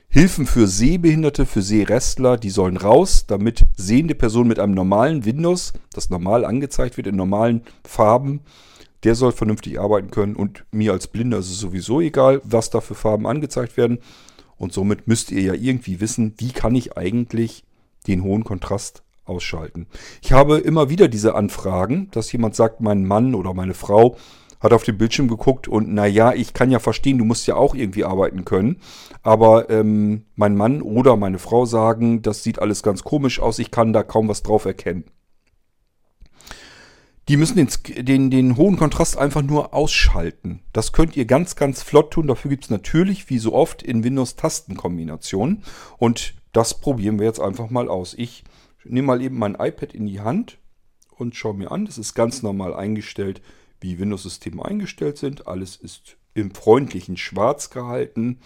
Hilfen 0.07 0.45
für 0.45 0.67
Sehbehinderte, 0.67 1.45
für 1.45 1.61
Sehrestler, 1.61 2.37
die 2.37 2.49
sollen 2.49 2.77
raus, 2.77 3.27
damit 3.27 3.65
sehende 3.77 4.15
Personen 4.15 4.49
mit 4.49 4.59
einem 4.59 4.73
normalen 4.73 5.25
Windows, 5.25 5.73
das 5.93 6.09
normal 6.09 6.43
angezeigt 6.43 6.97
wird 6.97 7.07
in 7.07 7.15
normalen 7.15 7.61
Farben, 7.85 8.41
der 9.03 9.15
soll 9.15 9.31
vernünftig 9.31 9.79
arbeiten 9.79 10.11
können 10.11 10.35
und 10.35 10.65
mir 10.71 10.93
als 10.93 11.07
Blinder 11.07 11.39
ist 11.39 11.49
es 11.49 11.59
sowieso 11.59 12.01
egal, 12.01 12.41
was 12.43 12.69
da 12.69 12.81
für 12.81 12.95
Farben 12.95 13.27
angezeigt 13.27 13.77
werden. 13.77 13.99
Und 14.57 14.73
somit 14.73 15.07
müsst 15.07 15.31
ihr 15.31 15.41
ja 15.41 15.53
irgendwie 15.53 15.99
wissen, 16.01 16.35
wie 16.37 16.51
kann 16.51 16.75
ich 16.75 16.95
eigentlich 16.97 17.63
den 18.07 18.23
hohen 18.23 18.43
Kontrast 18.43 19.03
ausschalten. 19.25 19.87
Ich 20.21 20.33
habe 20.33 20.57
immer 20.57 20.89
wieder 20.89 21.07
diese 21.07 21.35
Anfragen, 21.35 22.09
dass 22.11 22.31
jemand 22.31 22.55
sagt, 22.55 22.81
mein 22.81 23.05
Mann 23.05 23.33
oder 23.33 23.53
meine 23.53 23.73
Frau 23.73 24.17
hat 24.59 24.73
auf 24.73 24.83
den 24.83 24.97
Bildschirm 24.97 25.27
geguckt 25.27 25.67
und 25.67 25.91
naja, 25.91 26.33
ich 26.33 26.53
kann 26.53 26.69
ja 26.69 26.79
verstehen, 26.79 27.17
du 27.17 27.25
musst 27.25 27.47
ja 27.47 27.55
auch 27.55 27.73
irgendwie 27.73 28.05
arbeiten 28.05 28.45
können. 28.45 28.77
Aber 29.23 29.69
ähm, 29.69 30.25
mein 30.35 30.55
Mann 30.55 30.81
oder 30.81 31.17
meine 31.17 31.39
Frau 31.39 31.65
sagen, 31.65 32.21
das 32.21 32.43
sieht 32.43 32.59
alles 32.59 32.83
ganz 32.83 33.03
komisch 33.03 33.39
aus, 33.39 33.57
ich 33.57 33.71
kann 33.71 33.93
da 33.93 34.03
kaum 34.03 34.27
was 34.27 34.43
drauf 34.43 34.65
erkennen. 34.65 35.05
Die 37.27 37.37
müssen 37.37 37.55
den, 37.55 38.05
den, 38.05 38.31
den 38.31 38.57
hohen 38.57 38.77
Kontrast 38.77 39.17
einfach 39.17 39.41
nur 39.41 39.73
ausschalten. 39.73 40.61
Das 40.73 40.91
könnt 40.91 41.15
ihr 41.15 41.25
ganz, 41.25 41.55
ganz 41.55 41.83
flott 41.83 42.11
tun. 42.11 42.27
Dafür 42.27 42.49
gibt 42.49 42.65
es 42.65 42.69
natürlich, 42.69 43.29
wie 43.29 43.37
so 43.37 43.53
oft, 43.53 43.83
in 43.83 44.03
Windows 44.03 44.35
Tastenkombinationen. 44.35 45.63
Und 45.97 46.33
das 46.51 46.79
probieren 46.79 47.19
wir 47.19 47.27
jetzt 47.27 47.39
einfach 47.39 47.69
mal 47.69 47.87
aus. 47.87 48.15
Ich 48.15 48.43
nehme 48.83 49.07
mal 49.07 49.21
eben 49.21 49.37
mein 49.37 49.55
iPad 49.55 49.93
in 49.93 50.07
die 50.07 50.21
Hand 50.21 50.57
und 51.15 51.35
schaue 51.35 51.53
mir 51.53 51.71
an. 51.71 51.85
Das 51.85 51.97
ist 51.97 52.15
ganz 52.15 52.41
normal 52.41 52.73
eingestellt, 52.73 53.41
wie 53.79 53.99
Windows-Systeme 53.99 54.65
eingestellt 54.65 55.17
sind. 55.17 55.47
Alles 55.47 55.75
ist 55.75 56.17
im 56.33 56.53
freundlichen 56.53 57.17
Schwarz 57.17 57.69
gehalten 57.69 58.39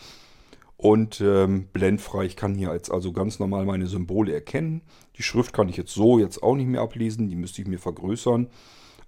und 0.77 1.21
ähm, 1.21 1.67
blendfrei. 1.71 2.25
Ich 2.25 2.35
kann 2.35 2.55
hier 2.55 2.73
jetzt 2.73 2.91
also 2.91 3.11
ganz 3.11 3.39
normal 3.39 3.65
meine 3.65 3.87
Symbole 3.87 4.33
erkennen. 4.33 4.81
Die 5.17 5.23
Schrift 5.23 5.53
kann 5.53 5.69
ich 5.69 5.77
jetzt 5.77 5.93
so 5.93 6.19
jetzt 6.19 6.43
auch 6.43 6.55
nicht 6.55 6.67
mehr 6.67 6.81
ablesen, 6.81 7.29
die 7.29 7.35
müsste 7.35 7.61
ich 7.61 7.67
mir 7.67 7.79
vergrößern. 7.79 8.47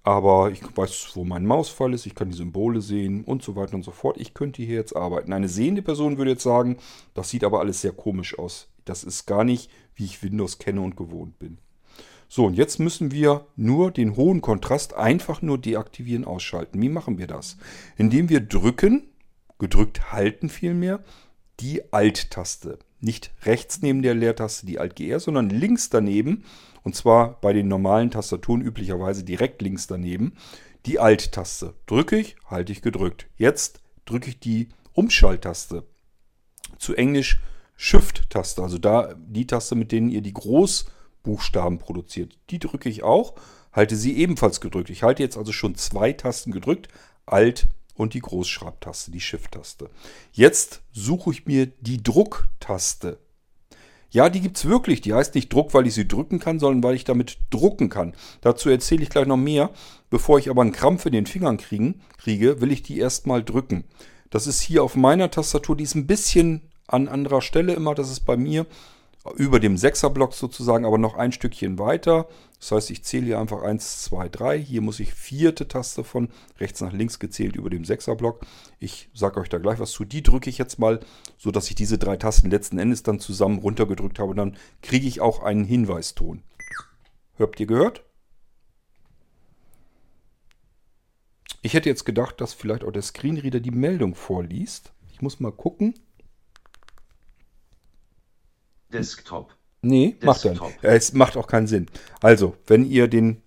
Aber 0.03 0.51
ich 0.51 0.61
weiß, 0.63 1.11
wo 1.15 1.25
mein 1.25 1.45
Mausfall 1.45 1.93
ist, 1.93 2.05
ich 2.05 2.15
kann 2.15 2.29
die 2.29 2.37
Symbole 2.37 2.79
sehen 2.79 3.25
und 3.25 3.43
so 3.43 3.57
weiter 3.57 3.75
und 3.75 3.83
so 3.83 3.91
fort. 3.91 4.17
Ich 4.17 4.33
könnte 4.33 4.61
hier 4.61 4.75
jetzt 4.75 4.95
arbeiten. 4.95 5.33
Eine 5.33 5.49
sehende 5.49 5.81
Person 5.81 6.17
würde 6.17 6.31
jetzt 6.31 6.43
sagen, 6.43 6.77
das 7.13 7.29
sieht 7.29 7.43
aber 7.43 7.59
alles 7.59 7.81
sehr 7.81 7.91
komisch 7.91 8.39
aus. 8.39 8.69
Das 8.85 9.03
ist 9.03 9.25
gar 9.25 9.43
nicht, 9.43 9.69
wie 9.95 10.05
ich 10.05 10.23
Windows 10.23 10.59
kenne 10.59 10.79
und 10.79 10.95
gewohnt 10.95 11.37
bin. 11.39 11.57
So, 12.29 12.45
und 12.45 12.53
jetzt 12.53 12.79
müssen 12.79 13.11
wir 13.11 13.47
nur 13.57 13.91
den 13.91 14.15
hohen 14.15 14.39
Kontrast 14.41 14.93
einfach 14.93 15.41
nur 15.41 15.57
deaktivieren, 15.57 16.23
ausschalten. 16.23 16.81
Wie 16.81 16.89
machen 16.89 17.17
wir 17.17 17.27
das? 17.27 17.57
Indem 17.97 18.29
wir 18.29 18.39
drücken, 18.39 19.09
gedrückt 19.59 20.13
halten 20.13 20.47
vielmehr, 20.47 21.03
die 21.59 21.91
Alt-Taste. 21.91 22.79
Nicht 22.99 23.31
rechts 23.43 23.81
neben 23.81 24.01
der 24.01 24.15
Leertaste 24.15 24.65
die 24.65 24.79
Alt-GR, 24.79 25.19
sondern 25.19 25.49
links 25.49 25.89
daneben, 25.89 26.43
und 26.83 26.95
zwar 26.95 27.39
bei 27.41 27.53
den 27.53 27.67
normalen 27.67 28.11
Tastaturen 28.11 28.61
üblicherweise 28.61 29.23
direkt 29.23 29.61
links 29.61 29.87
daneben, 29.87 30.33
die 30.85 30.99
Alt-Taste. 30.99 31.73
Drücke 31.85 32.17
ich, 32.17 32.35
halte 32.45 32.71
ich 32.71 32.81
gedrückt. 32.81 33.27
Jetzt 33.35 33.81
drücke 34.05 34.29
ich 34.29 34.39
die 34.39 34.69
Umschalttaste. 34.93 35.83
Zu 36.79 36.95
Englisch 36.95 37.39
Shift-Taste, 37.75 38.63
also 38.63 38.79
da 38.79 39.13
die 39.15 39.45
Taste, 39.45 39.75
mit 39.75 39.91
denen 39.91 40.09
ihr 40.09 40.21
die 40.21 40.33
Großbuchstaben 40.33 41.77
produziert. 41.77 42.37
Die 42.49 42.59
drücke 42.59 42.89
ich 42.89 43.03
auch, 43.03 43.35
halte 43.71 43.95
sie 43.95 44.17
ebenfalls 44.17 44.61
gedrückt. 44.61 44.89
Ich 44.89 45.03
halte 45.03 45.21
jetzt 45.21 45.37
also 45.37 45.51
schon 45.51 45.75
zwei 45.75 46.13
Tasten 46.13 46.51
gedrückt, 46.51 46.87
Alt 47.27 47.67
und 47.97 48.13
die 48.13 48.21
Großschreibtaste, 48.21 49.11
die 49.11 49.19
Shift-Taste. 49.19 49.89
Jetzt 50.31 50.81
suche 50.93 51.31
ich 51.31 51.45
mir 51.45 51.65
die 51.65 52.01
Drucktaste. 52.01 53.19
Ja, 54.09 54.29
die 54.29 54.39
gibt 54.39 54.57
es 54.57 54.65
wirklich. 54.65 55.01
Die 55.01 55.13
heißt 55.13 55.35
nicht 55.35 55.51
Druck, 55.51 55.73
weil 55.73 55.85
ich 55.85 55.93
sie 55.93 56.07
drücken 56.07 56.39
kann, 56.39 56.59
sondern 56.59 56.83
weil 56.83 56.95
ich 56.95 57.03
damit 57.03 57.37
drucken 57.49 57.89
kann. 57.89 58.13
Dazu 58.41 58.69
erzähle 58.69 59.03
ich 59.03 59.09
gleich 59.09 59.27
noch 59.27 59.37
mehr. 59.37 59.71
Bevor 60.09 60.39
ich 60.39 60.49
aber 60.49 60.61
einen 60.61 60.71
Krampf 60.71 61.05
in 61.05 61.11
den 61.11 61.25
Fingern 61.25 61.57
kriegen, 61.57 62.01
kriege, 62.17 62.61
will 62.61 62.71
ich 62.71 62.83
die 62.83 62.99
erstmal 62.99 63.43
drücken. 63.43 63.83
Das 64.29 64.47
ist 64.47 64.61
hier 64.61 64.83
auf 64.83 64.95
meiner 64.95 65.29
Tastatur, 65.29 65.75
die 65.75 65.83
ist 65.83 65.95
ein 65.95 66.07
bisschen 66.07 66.61
an 66.87 67.07
anderer 67.09 67.41
Stelle 67.41 67.73
immer. 67.73 67.95
Das 67.95 68.09
ist 68.09 68.21
bei 68.21 68.37
mir 68.37 68.65
über 69.35 69.59
dem 69.59 69.77
Sechserblock 69.77 70.33
sozusagen, 70.33 70.85
aber 70.85 70.97
noch 70.97 71.15
ein 71.15 71.31
Stückchen 71.31 71.79
weiter. 71.79 72.27
Das 72.59 72.71
heißt, 72.71 72.91
ich 72.91 73.03
zähle 73.03 73.25
hier 73.25 73.39
einfach 73.39 73.61
1, 73.61 74.03
2, 74.03 74.29
3. 74.29 74.59
Hier 74.59 74.81
muss 74.81 74.99
ich 74.99 75.13
vierte 75.13 75.67
Taste 75.67 76.03
von 76.03 76.29
rechts 76.59 76.81
nach 76.81 76.93
links 76.93 77.19
gezählt 77.19 77.55
über 77.55 77.69
dem 77.69 77.85
Sechserblock. 77.85 78.45
Ich 78.79 79.09
sage 79.13 79.39
euch 79.39 79.49
da 79.49 79.57
gleich 79.59 79.79
was 79.79 79.91
zu. 79.91 80.05
Die 80.05 80.23
drücke 80.23 80.49
ich 80.49 80.57
jetzt 80.57 80.79
mal, 80.79 80.99
sodass 81.37 81.69
ich 81.69 81.75
diese 81.75 81.97
drei 81.97 82.17
Tasten 82.17 82.49
letzten 82.49 82.79
Endes 82.79 83.03
dann 83.03 83.19
zusammen 83.19 83.59
runtergedrückt 83.59 84.19
habe. 84.19 84.33
Dann 84.35 84.57
kriege 84.81 85.07
ich 85.07 85.21
auch 85.21 85.43
einen 85.43 85.65
Hinweiston. 85.65 86.43
Habt 87.39 87.59
ihr 87.59 87.67
gehört? 87.67 88.03
Ich 91.61 91.73
hätte 91.73 91.89
jetzt 91.89 92.05
gedacht, 92.05 92.39
dass 92.41 92.53
vielleicht 92.53 92.83
auch 92.83 92.91
der 92.91 93.01
Screenreader 93.01 93.59
die 93.59 93.71
Meldung 93.71 94.15
vorliest. 94.15 94.93
Ich 95.11 95.21
muss 95.21 95.39
mal 95.39 95.51
gucken. 95.51 95.93
Desktop. 98.97 99.55
Nee, 99.81 100.15
macht 100.21 100.43
er. 100.45 100.55
Es 100.81 101.13
macht 101.13 101.37
auch 101.37 101.47
keinen 101.47 101.67
Sinn. 101.67 101.87
Also, 102.21 102.55
wenn 102.65 102.85
ihr 102.89 103.07
den 103.07 103.41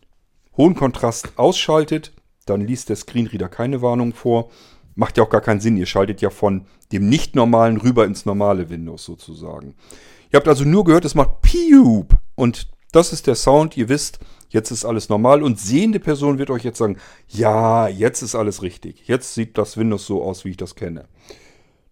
hohen 0.56 0.74
Kontrast 0.74 1.32
ausschaltet, 1.36 2.12
dann 2.46 2.60
liest 2.60 2.88
der 2.88 2.96
Screenreader 2.96 3.48
keine 3.48 3.82
Warnung 3.82 4.12
vor. 4.12 4.50
Macht 4.94 5.16
ja 5.16 5.24
auch 5.24 5.30
gar 5.30 5.40
keinen 5.40 5.60
Sinn. 5.60 5.76
Ihr 5.76 5.86
schaltet 5.86 6.20
ja 6.20 6.30
von 6.30 6.66
dem 6.92 7.08
nicht 7.08 7.34
normalen 7.36 7.76
rüber 7.76 8.04
ins 8.04 8.26
normale 8.26 8.70
Windows 8.70 9.04
sozusagen. 9.04 9.74
Ihr 10.32 10.36
habt 10.36 10.48
also 10.48 10.64
nur 10.64 10.84
gehört, 10.84 11.04
es 11.04 11.14
macht 11.14 11.42
Piup. 11.42 12.16
Und 12.34 12.68
das 12.92 13.12
ist 13.12 13.26
der 13.26 13.34
Sound. 13.34 13.76
Ihr 13.76 13.88
wisst, 13.88 14.18
jetzt 14.48 14.70
ist 14.70 14.84
alles 14.84 15.08
normal. 15.08 15.42
Und 15.42 15.58
sehende 15.58 16.00
Person 16.00 16.38
wird 16.38 16.50
euch 16.50 16.64
jetzt 16.64 16.78
sagen, 16.78 16.98
ja, 17.28 17.88
jetzt 17.88 18.22
ist 18.22 18.34
alles 18.34 18.62
richtig. 18.62 19.06
Jetzt 19.06 19.34
sieht 19.34 19.58
das 19.58 19.76
Windows 19.76 20.06
so 20.06 20.22
aus, 20.22 20.44
wie 20.44 20.50
ich 20.50 20.56
das 20.56 20.74
kenne. 20.74 21.08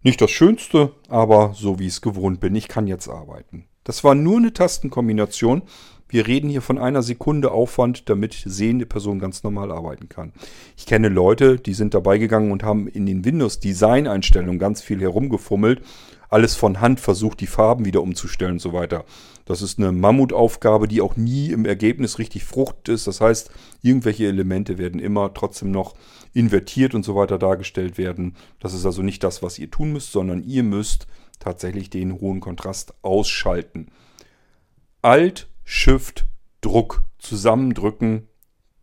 Nicht 0.01 0.21
das 0.21 0.31
Schönste, 0.31 0.93
aber 1.09 1.53
so 1.53 1.77
wie 1.77 1.87
ich 1.87 1.93
es 1.93 2.01
gewohnt 2.01 2.39
bin. 2.39 2.55
Ich 2.55 2.69
kann 2.69 2.87
jetzt 2.87 3.09
arbeiten. 3.09 3.65
Das 3.83 4.05
war 4.05 4.15
nur 4.15 4.37
eine 4.37 4.53
Tastenkombination. 4.53 5.63
Wir 6.07 6.25
reden 6.25 6.49
hier 6.49 6.61
von 6.61 6.77
einer 6.77 7.03
Sekunde 7.03 7.51
Aufwand, 7.51 8.09
damit 8.09 8.41
sehende 8.45 8.85
Person 8.85 9.19
ganz 9.19 9.43
normal 9.43 9.71
arbeiten 9.71 10.07
kann. 10.07 10.31
Ich 10.77 10.85
kenne 10.85 11.09
Leute, 11.09 11.57
die 11.57 11.73
sind 11.73 11.93
dabei 11.93 12.17
gegangen 12.17 12.51
und 12.53 12.63
haben 12.63 12.87
in 12.87 13.05
den 13.05 13.25
Windows-Design-Einstellungen 13.25 14.57
ganz 14.57 14.81
viel 14.81 15.01
herumgefummelt, 15.01 15.81
alles 16.29 16.55
von 16.55 16.79
Hand 16.79 16.99
versucht, 16.99 17.39
die 17.41 17.47
Farben 17.47 17.85
wieder 17.85 18.01
umzustellen 18.01 18.53
und 18.53 18.59
so 18.59 18.71
weiter. 18.71 19.03
Das 19.45 19.61
ist 19.63 19.79
eine 19.79 19.91
Mammutaufgabe, 19.91 20.87
die 20.87 21.01
auch 21.01 21.17
nie 21.17 21.49
im 21.49 21.65
Ergebnis 21.65 22.19
richtig 22.19 22.45
frucht 22.45 22.87
ist. 22.87 23.07
Das 23.07 23.19
heißt, 23.19 23.49
irgendwelche 23.81 24.27
Elemente 24.27 24.77
werden 24.77 24.99
immer 24.99 25.33
trotzdem 25.33 25.71
noch 25.71 25.95
invertiert 26.33 26.93
und 26.93 27.03
so 27.03 27.15
weiter 27.15 27.39
dargestellt 27.39 27.97
werden. 27.97 28.35
Das 28.59 28.73
ist 28.73 28.85
also 28.85 29.01
nicht 29.01 29.23
das, 29.23 29.41
was 29.41 29.57
ihr 29.57 29.71
tun 29.71 29.91
müsst, 29.91 30.11
sondern 30.11 30.43
ihr 30.43 30.63
müsst 30.63 31.07
tatsächlich 31.39 31.89
den 31.89 32.19
hohen 32.19 32.41
Kontrast 32.41 32.93
ausschalten. 33.01 33.87
Alt, 35.01 35.49
Shift, 35.63 36.27
Druck 36.61 37.03
zusammendrücken. 37.17 38.27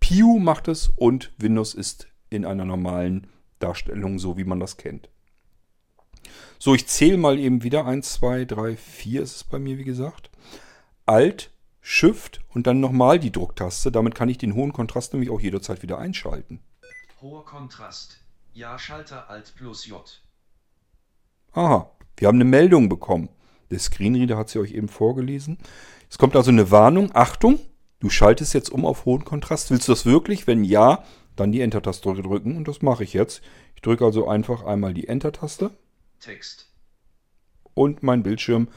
Piu 0.00 0.38
macht 0.38 0.66
es 0.66 0.90
und 0.96 1.32
Windows 1.38 1.74
ist 1.74 2.08
in 2.28 2.44
einer 2.44 2.64
normalen 2.64 3.28
Darstellung, 3.60 4.18
so 4.18 4.36
wie 4.36 4.44
man 4.44 4.60
das 4.60 4.76
kennt. 4.76 5.10
So, 6.58 6.74
ich 6.74 6.86
zähle 6.86 7.16
mal 7.16 7.38
eben 7.38 7.62
wieder. 7.62 7.86
1, 7.86 8.14
2, 8.14 8.44
3, 8.44 8.76
4 8.76 9.22
ist 9.22 9.36
es 9.36 9.44
bei 9.44 9.58
mir, 9.58 9.78
wie 9.78 9.84
gesagt. 9.84 10.30
Alt, 11.04 11.50
Shift 11.80 12.40
und 12.52 12.66
dann 12.66 12.80
nochmal 12.80 13.20
die 13.20 13.30
Drucktaste. 13.30 13.92
Damit 13.92 14.14
kann 14.16 14.28
ich 14.28 14.38
den 14.38 14.54
hohen 14.54 14.72
Kontrast 14.72 15.12
nämlich 15.12 15.30
auch 15.30 15.40
jederzeit 15.40 15.82
wieder 15.82 15.98
einschalten. 15.98 16.60
Hoher 17.22 17.44
Kontrast. 17.44 18.18
Ja, 18.54 18.78
Schalter 18.78 19.30
Alt 19.30 19.54
plus 19.56 19.86
J. 19.86 20.20
Aha, 21.52 21.90
wir 22.16 22.28
haben 22.28 22.36
eine 22.36 22.44
Meldung 22.44 22.88
bekommen. 22.88 23.28
Der 23.70 23.78
Screenreader 23.78 24.36
hat 24.36 24.48
sie 24.48 24.58
euch 24.58 24.72
eben 24.72 24.88
vorgelesen. 24.88 25.58
Es 26.10 26.18
kommt 26.18 26.34
also 26.34 26.50
eine 26.50 26.70
Warnung. 26.70 27.10
Achtung, 27.14 27.60
du 28.00 28.10
schaltest 28.10 28.52
jetzt 28.54 28.70
um 28.70 28.84
auf 28.84 29.04
hohen 29.04 29.24
Kontrast. 29.24 29.70
Willst 29.70 29.88
du 29.88 29.92
das 29.92 30.06
wirklich? 30.06 30.46
Wenn 30.46 30.64
ja, 30.64 31.04
dann 31.36 31.52
die 31.52 31.60
Enter-Taste 31.60 32.14
drücken 32.14 32.56
und 32.56 32.66
das 32.66 32.82
mache 32.82 33.04
ich 33.04 33.12
jetzt. 33.12 33.42
Ich 33.74 33.82
drücke 33.82 34.04
also 34.04 34.26
einfach 34.26 34.64
einmal 34.64 34.94
die 34.94 35.06
Enter-Taste 35.06 35.70
Text. 36.26 36.66
und 37.74 38.02
mein 38.02 38.22
Bildschirm 38.22 38.68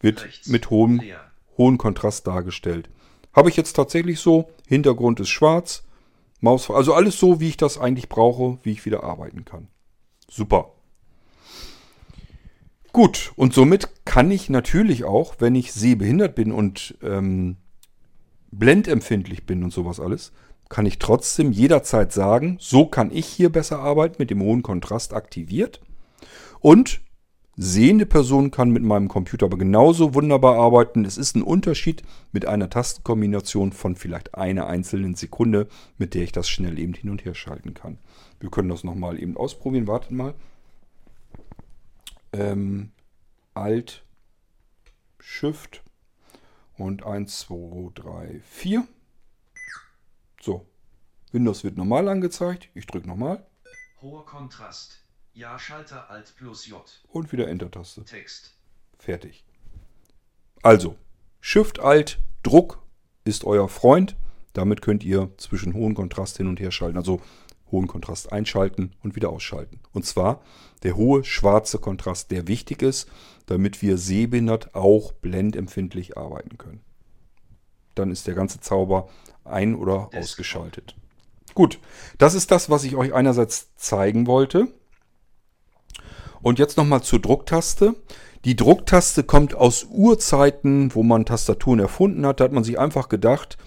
wird 0.00 0.24
Rechts. 0.24 0.48
mit 0.48 0.70
hohem, 0.70 1.00
Leer. 1.00 1.20
hohen 1.56 1.78
Kontrast 1.78 2.26
dargestellt. 2.26 2.88
Habe 3.32 3.48
ich 3.50 3.56
jetzt 3.56 3.74
tatsächlich 3.74 4.20
so. 4.20 4.50
Hintergrund 4.66 5.20
ist 5.20 5.28
schwarz. 5.28 5.84
Maus, 6.40 6.70
also 6.70 6.94
alles 6.94 7.18
so, 7.18 7.40
wie 7.40 7.48
ich 7.48 7.56
das 7.56 7.78
eigentlich 7.78 8.08
brauche, 8.08 8.58
wie 8.62 8.72
ich 8.72 8.84
wieder 8.84 9.04
arbeiten 9.04 9.44
kann. 9.44 9.68
Super. 10.28 10.72
Gut, 12.92 13.32
und 13.36 13.52
somit 13.52 13.88
kann 14.06 14.30
ich 14.30 14.48
natürlich 14.48 15.04
auch, 15.04 15.36
wenn 15.38 15.54
ich 15.54 15.72
sehbehindert 15.72 16.34
bin 16.34 16.50
und 16.50 16.96
ähm, 17.02 17.56
blendempfindlich 18.50 19.44
bin 19.44 19.62
und 19.64 19.72
sowas 19.72 20.00
alles, 20.00 20.32
kann 20.68 20.86
ich 20.86 20.98
trotzdem 20.98 21.52
jederzeit 21.52 22.12
sagen, 22.12 22.56
so 22.58 22.86
kann 22.86 23.10
ich 23.12 23.26
hier 23.26 23.50
besser 23.52 23.80
arbeiten, 23.80 24.16
mit 24.18 24.30
dem 24.30 24.40
hohen 24.42 24.62
Kontrast 24.62 25.12
aktiviert. 25.12 25.80
Und 26.66 27.00
sehende 27.54 28.06
Person 28.06 28.50
kann 28.50 28.70
mit 28.70 28.82
meinem 28.82 29.06
Computer 29.06 29.46
aber 29.46 29.56
genauso 29.56 30.14
wunderbar 30.14 30.56
arbeiten. 30.56 31.04
Es 31.04 31.16
ist 31.16 31.36
ein 31.36 31.44
Unterschied 31.44 32.02
mit 32.32 32.46
einer 32.46 32.68
Tastenkombination 32.68 33.70
von 33.70 33.94
vielleicht 33.94 34.34
einer 34.34 34.66
einzelnen 34.66 35.14
Sekunde, 35.14 35.68
mit 35.96 36.12
der 36.12 36.24
ich 36.24 36.32
das 36.32 36.48
schnell 36.48 36.76
eben 36.80 36.92
hin 36.92 37.10
und 37.10 37.24
her 37.24 37.36
schalten 37.36 37.72
kann. 37.72 37.98
Wir 38.40 38.50
können 38.50 38.68
das 38.68 38.82
nochmal 38.82 39.22
eben 39.22 39.36
ausprobieren. 39.36 39.86
Wartet 39.86 40.10
mal. 40.10 40.34
Ähm, 42.32 42.90
Alt, 43.54 44.04
Shift 45.20 45.84
und 46.76 47.06
1, 47.06 47.38
2, 47.42 47.90
3, 47.94 48.40
4. 48.44 48.88
So. 50.42 50.66
Windows 51.30 51.62
wird 51.62 51.76
normal 51.76 52.08
angezeigt. 52.08 52.70
Ich 52.74 52.88
drücke 52.88 53.06
nochmal 53.06 53.46
Hoher 54.02 54.26
Kontrast. 54.26 55.05
Ja, 55.36 55.58
Schalter 55.58 56.08
Alt 56.08 56.32
plus 56.38 56.66
J. 56.66 56.82
und 57.08 57.30
wieder 57.30 57.46
Enter-Taste. 57.46 58.06
Text. 58.06 58.54
Fertig. 58.98 59.44
Also, 60.62 60.96
Shift 61.42 61.78
Alt 61.78 62.20
Druck 62.42 62.82
ist 63.24 63.44
euer 63.44 63.68
Freund. 63.68 64.16
Damit 64.54 64.80
könnt 64.80 65.04
ihr 65.04 65.30
zwischen 65.36 65.74
hohen 65.74 65.94
Kontrast 65.94 66.38
hin 66.38 66.46
und 66.46 66.58
her 66.58 66.70
schalten. 66.70 66.96
Also 66.96 67.20
hohen 67.70 67.86
Kontrast 67.86 68.32
einschalten 68.32 68.92
und 69.02 69.14
wieder 69.14 69.28
ausschalten. 69.28 69.80
Und 69.92 70.06
zwar 70.06 70.40
der 70.84 70.96
hohe 70.96 71.22
schwarze 71.22 71.78
Kontrast, 71.80 72.30
der 72.30 72.48
wichtig 72.48 72.80
ist, 72.80 73.06
damit 73.44 73.82
wir 73.82 73.98
sehbehindert 73.98 74.74
auch 74.74 75.12
blendempfindlich 75.12 76.16
arbeiten 76.16 76.56
können. 76.56 76.80
Dann 77.94 78.10
ist 78.10 78.26
der 78.26 78.34
ganze 78.34 78.60
Zauber 78.60 79.10
ein- 79.44 79.74
oder 79.74 80.08
ausgeschaltet. 80.14 80.96
Gut, 81.52 81.78
das 82.16 82.32
ist 82.32 82.50
das, 82.50 82.70
was 82.70 82.84
ich 82.84 82.96
euch 82.96 83.12
einerseits 83.12 83.76
zeigen 83.76 84.26
wollte. 84.26 84.72
Und 86.46 86.60
jetzt 86.60 86.76
nochmal 86.76 87.02
zur 87.02 87.18
Drucktaste. 87.18 87.96
Die 88.44 88.54
Drucktaste 88.54 89.24
kommt 89.24 89.56
aus 89.56 89.88
Urzeiten, 89.90 90.94
wo 90.94 91.02
man 91.02 91.24
Tastaturen 91.24 91.80
erfunden 91.80 92.24
hat. 92.24 92.38
Da 92.38 92.44
hat 92.44 92.52
man 92.52 92.62
sich 92.62 92.78
einfach 92.78 93.08
gedacht, 93.08 93.58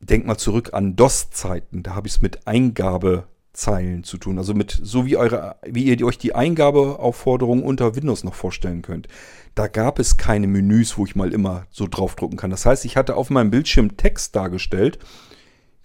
denkt 0.00 0.26
mal 0.26 0.38
zurück 0.38 0.70
an 0.72 0.96
DOS-Zeiten. 0.96 1.82
Da 1.82 1.94
habe 1.94 2.08
ich 2.08 2.14
es 2.14 2.22
mit 2.22 2.46
Eingabezeilen 2.46 4.04
zu 4.04 4.16
tun. 4.16 4.38
Also 4.38 4.54
mit 4.54 4.80
so 4.82 5.04
wie, 5.04 5.18
eure, 5.18 5.56
wie 5.66 5.84
ihr 5.84 6.02
euch 6.06 6.16
die 6.16 6.34
Eingabeaufforderung 6.34 7.62
unter 7.62 7.94
Windows 7.94 8.24
noch 8.24 8.34
vorstellen 8.34 8.80
könnt. 8.80 9.06
Da 9.54 9.68
gab 9.68 9.98
es 9.98 10.16
keine 10.16 10.46
Menüs, 10.46 10.96
wo 10.96 11.04
ich 11.04 11.14
mal 11.14 11.34
immer 11.34 11.66
so 11.68 11.86
draufdrucken 11.86 12.38
kann. 12.38 12.48
Das 12.48 12.64
heißt, 12.64 12.86
ich 12.86 12.96
hatte 12.96 13.16
auf 13.16 13.28
meinem 13.28 13.50
Bildschirm 13.50 13.98
Text 13.98 14.34
dargestellt. 14.34 14.98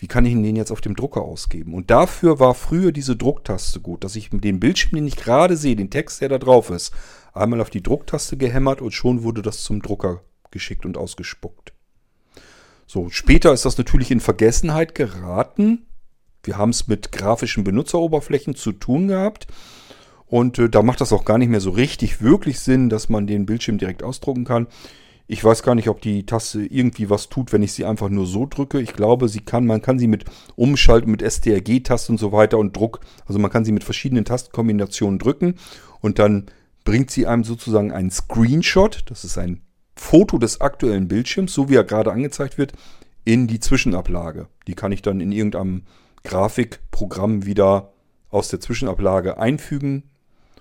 Wie 0.03 0.07
kann 0.07 0.25
ich 0.25 0.33
den 0.33 0.57
jetzt 0.57 0.69
auf 0.69 0.81
dem 0.81 0.98
Drucker 0.98 1.22
ausgeben? 1.22 1.74
Und 1.74 1.89
dafür 1.89 2.38
war 2.38 2.55
früher 2.55 2.91
diese 2.91 3.15
Drucktaste 3.15 3.79
gut, 3.79 4.03
dass 4.03 4.17
ich 4.17 4.31
dem 4.31 4.60
Bildschirm, 4.60 4.95
den 4.95 5.07
ich 5.07 5.15
gerade 5.15 5.55
sehe, 5.55 5.78
den 5.78 5.91
Text, 5.91 6.19
der 6.19 6.28
da 6.28 6.39
drauf 6.39 6.71
ist, 6.71 6.93
einmal 7.32 7.62
auf 7.62 7.69
die 7.69 7.82
Drucktaste 7.82 8.36
gehämmert 8.36 8.82
und 8.82 8.91
schon 8.91 9.23
wurde 9.23 9.41
das 9.41 9.63
zum 9.63 9.82
Drucker 9.82 10.19
geschickt 10.51 10.86
und 10.86 10.97
ausgespuckt. 10.97 11.71
So, 12.86 13.10
später 13.12 13.54
ist 13.54 13.63
das 13.63 13.78
natürlich 13.78 14.12
in 14.12 14.19
Vergessenheit 14.19 14.93
geraten. 14.93 15.86
Wir 16.43 16.58
haben 16.58 16.71
es 16.71 16.89
mit 16.89 17.13
grafischen 17.13 17.63
Benutzeroberflächen 17.63 18.56
zu 18.56 18.73
tun 18.73 19.08
gehabt. 19.08 19.47
Und 20.25 20.60
äh, 20.60 20.67
da 20.67 20.84
macht 20.84 20.99
das 20.99 21.13
auch 21.13 21.23
gar 21.23 21.38
nicht 21.38 21.47
mehr 21.47 21.62
so 21.62 21.69
richtig 21.69 22.21
wirklich 22.21 22.60
Sinn, 22.60 22.89
dass 22.89 23.08
man 23.08 23.25
den 23.25 23.45
Bildschirm 23.45 23.78
direkt 23.78 24.04
ausdrucken 24.04 24.43
kann. 24.43 24.67
Ich 25.34 25.43
weiß 25.43 25.63
gar 25.63 25.74
nicht, 25.74 25.89
ob 25.89 26.00
die 26.00 26.28
Taste 26.28 26.62
irgendwie 26.63 27.10
was 27.10 27.28
tut, 27.28 27.54
wenn 27.54 27.63
ich 27.63 27.74
sie 27.74 27.86
einfach 27.86 28.08
nur 28.08 28.28
so 28.28 28.46
drücke. 28.46 28.80
Ich 28.80 28.93
glaube, 28.93 29.28
sie 29.28 29.39
kann, 29.39 29.65
man 29.65 29.82
kann 29.82 29.98
sie 29.98 30.06
mit 30.06 30.26
Umschalten, 30.56 31.10
mit 31.10 31.24
STRG-Taste 31.24 32.12
und 32.12 32.19
so 32.19 32.32
weiter 32.32 32.60
und 32.60 32.78
Druck, 32.78 33.00
also 33.26 33.39
man 33.39 33.50
kann 33.50 33.65
sie 33.65 33.72
mit 33.72 33.84
verschiedenen 33.84 34.26
Tastenkombinationen 34.26 35.17
drücken 35.17 35.56
und 36.02 36.19
dann 36.19 36.52
bringt 36.84 37.10
sie 37.10 37.26
einem 37.26 37.43
sozusagen 37.43 37.91
einen 37.91 38.12
Screenshot, 38.12 39.06
das 39.08 39.24
ist 39.24 39.39
ein 39.39 39.62
Foto 39.96 40.38
des 40.38 40.62
aktuellen 40.62 41.08
Bildschirms, 41.08 41.52
so 41.52 41.67
wie 41.67 41.78
er 41.78 41.84
gerade 41.84 42.12
angezeigt 42.12 42.60
wird, 42.60 42.74
in 43.26 43.48
die 43.48 43.60
Zwischenablage. 43.60 44.50
Die 44.67 44.76
kann 44.76 44.91
ich 44.91 45.02
dann 45.02 45.19
in 45.19 45.32
irgendeinem 45.32 45.82
Grafikprogramm 46.24 47.48
wieder 47.48 47.91
aus 48.30 48.50
der 48.50 48.60
Zwischenablage 48.60 49.39
einfügen. 49.39 50.04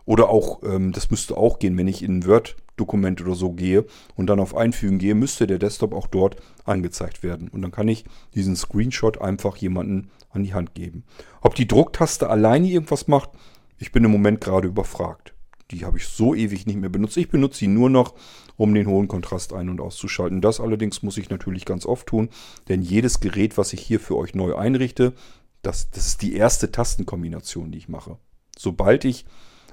Oder 0.06 0.30
auch, 0.30 0.62
ähm, 0.62 0.92
das 0.92 1.10
müsste 1.10 1.36
auch 1.36 1.58
gehen, 1.58 1.76
wenn 1.76 1.88
ich 1.88 2.02
in 2.02 2.20
ein 2.20 2.26
Word-Dokument 2.72 3.20
oder 3.20 3.34
so 3.34 3.52
gehe 3.52 3.84
und 4.14 4.26
dann 4.26 4.40
auf 4.40 4.56
Einfügen 4.56 4.98
gehe, 4.98 5.14
müsste 5.14 5.46
der 5.46 5.58
Desktop 5.58 5.94
auch 5.94 6.06
dort 6.06 6.36
angezeigt 6.64 7.22
werden. 7.22 7.48
Und 7.48 7.62
dann 7.62 7.70
kann 7.70 7.88
ich 7.88 8.04
diesen 8.34 8.56
Screenshot 8.56 9.20
einfach 9.20 9.56
jemanden 9.56 10.10
an 10.30 10.42
die 10.42 10.54
Hand 10.54 10.74
geben. 10.74 11.04
Ob 11.40 11.54
die 11.54 11.68
Drucktaste 11.68 12.28
alleine 12.28 12.68
irgendwas 12.68 13.08
macht, 13.08 13.30
ich 13.78 13.92
bin 13.92 14.04
im 14.04 14.10
Moment 14.10 14.40
gerade 14.40 14.68
überfragt. 14.68 15.34
Die 15.70 15.84
habe 15.84 15.98
ich 15.98 16.06
so 16.06 16.34
ewig 16.34 16.66
nicht 16.66 16.78
mehr 16.78 16.90
benutzt. 16.90 17.16
Ich 17.16 17.30
benutze 17.30 17.60
sie 17.60 17.66
nur 17.66 17.88
noch, 17.88 18.14
um 18.56 18.74
den 18.74 18.86
hohen 18.86 19.08
Kontrast 19.08 19.54
ein- 19.54 19.70
und 19.70 19.80
auszuschalten. 19.80 20.40
Das 20.40 20.60
allerdings 20.60 21.02
muss 21.02 21.16
ich 21.16 21.30
natürlich 21.30 21.64
ganz 21.64 21.86
oft 21.86 22.06
tun, 22.06 22.28
denn 22.68 22.82
jedes 22.82 23.20
Gerät, 23.20 23.56
was 23.56 23.72
ich 23.72 23.80
hier 23.80 23.98
für 23.98 24.16
euch 24.16 24.34
neu 24.34 24.54
einrichte, 24.54 25.14
das, 25.62 25.90
das 25.90 26.06
ist 26.06 26.22
die 26.22 26.34
erste 26.34 26.70
Tastenkombination, 26.70 27.70
die 27.70 27.78
ich 27.78 27.88
mache. 27.88 28.18
Sobald 28.58 29.04
ich 29.04 29.24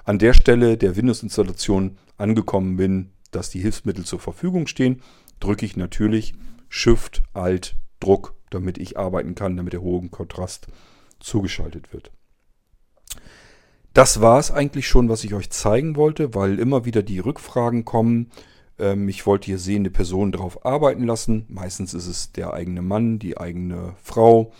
an 0.09 0.17
der 0.17 0.33
Stelle 0.33 0.75
der 0.75 0.95
Windows-Installation 0.95 1.99
angekommen 2.17 2.77
bin, 2.77 3.11
dass 3.29 3.51
die 3.51 3.59
Hilfsmittel 3.59 4.05
zur 4.05 4.17
Verfügung 4.17 4.65
stehen, 4.65 5.03
drücke 5.39 5.67
ich 5.67 5.77
natürlich 5.77 6.33
Shift, 6.67 7.21
Alt, 7.33 7.75
Druck, 7.99 8.33
damit 8.49 8.79
ich 8.79 8.97
arbeiten 8.97 9.35
kann, 9.35 9.55
damit 9.55 9.73
der 9.73 9.83
hohe 9.83 10.09
Kontrast 10.09 10.65
zugeschaltet 11.19 11.93
wird. 11.93 12.11
Das 13.93 14.19
war 14.19 14.39
es 14.39 14.49
eigentlich 14.49 14.87
schon, 14.87 15.09
was 15.09 15.23
ich 15.23 15.35
euch 15.35 15.51
zeigen 15.51 15.95
wollte, 15.95 16.33
weil 16.33 16.57
immer 16.57 16.85
wieder 16.85 17.03
die 17.03 17.19
Rückfragen 17.19 17.85
kommen. 17.85 18.31
Ähm, 18.79 19.07
ich 19.09 19.27
wollte 19.27 19.45
hier 19.45 19.59
sehende 19.59 19.91
Personen 19.91 20.31
darauf 20.31 20.65
arbeiten 20.65 21.03
lassen. 21.03 21.45
Meistens 21.49 21.93
ist 21.93 22.07
es 22.07 22.31
der 22.31 22.55
eigene 22.55 22.81
Mann, 22.81 23.19
die 23.19 23.37
eigene 23.37 23.93
Frau, 24.01 24.53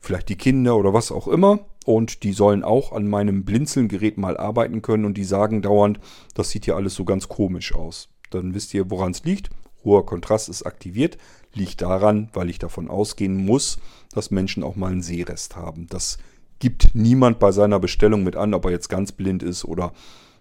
vielleicht 0.00 0.30
die 0.30 0.36
Kinder 0.36 0.78
oder 0.78 0.94
was 0.94 1.12
auch 1.12 1.28
immer. 1.28 1.58
Und 1.84 2.22
die 2.22 2.32
sollen 2.32 2.64
auch 2.64 2.92
an 2.92 3.08
meinem 3.08 3.44
Blinzeln-Gerät 3.44 4.16
mal 4.16 4.36
arbeiten 4.36 4.82
können 4.82 5.04
und 5.04 5.14
die 5.14 5.24
sagen 5.24 5.62
dauernd, 5.62 6.00
das 6.34 6.50
sieht 6.50 6.66
ja 6.66 6.74
alles 6.74 6.94
so 6.94 7.04
ganz 7.04 7.28
komisch 7.28 7.74
aus. 7.74 8.08
Dann 8.30 8.54
wisst 8.54 8.74
ihr, 8.74 8.90
woran 8.90 9.12
es 9.12 9.24
liegt. 9.24 9.50
Hoher 9.84 10.06
Kontrast 10.06 10.48
ist 10.48 10.62
aktiviert. 10.62 11.18
Liegt 11.52 11.82
daran, 11.82 12.30
weil 12.32 12.50
ich 12.50 12.58
davon 12.58 12.88
ausgehen 12.88 13.36
muss, 13.36 13.78
dass 14.12 14.30
Menschen 14.30 14.62
auch 14.64 14.76
mal 14.76 14.92
einen 14.92 15.02
Sehrest 15.02 15.56
haben. 15.56 15.86
Das 15.88 16.18
gibt 16.58 16.94
niemand 16.94 17.38
bei 17.38 17.52
seiner 17.52 17.78
Bestellung 17.78 18.24
mit 18.24 18.36
an, 18.36 18.54
ob 18.54 18.64
er 18.64 18.70
jetzt 18.70 18.88
ganz 18.88 19.12
blind 19.12 19.42
ist 19.42 19.64
oder 19.64 19.92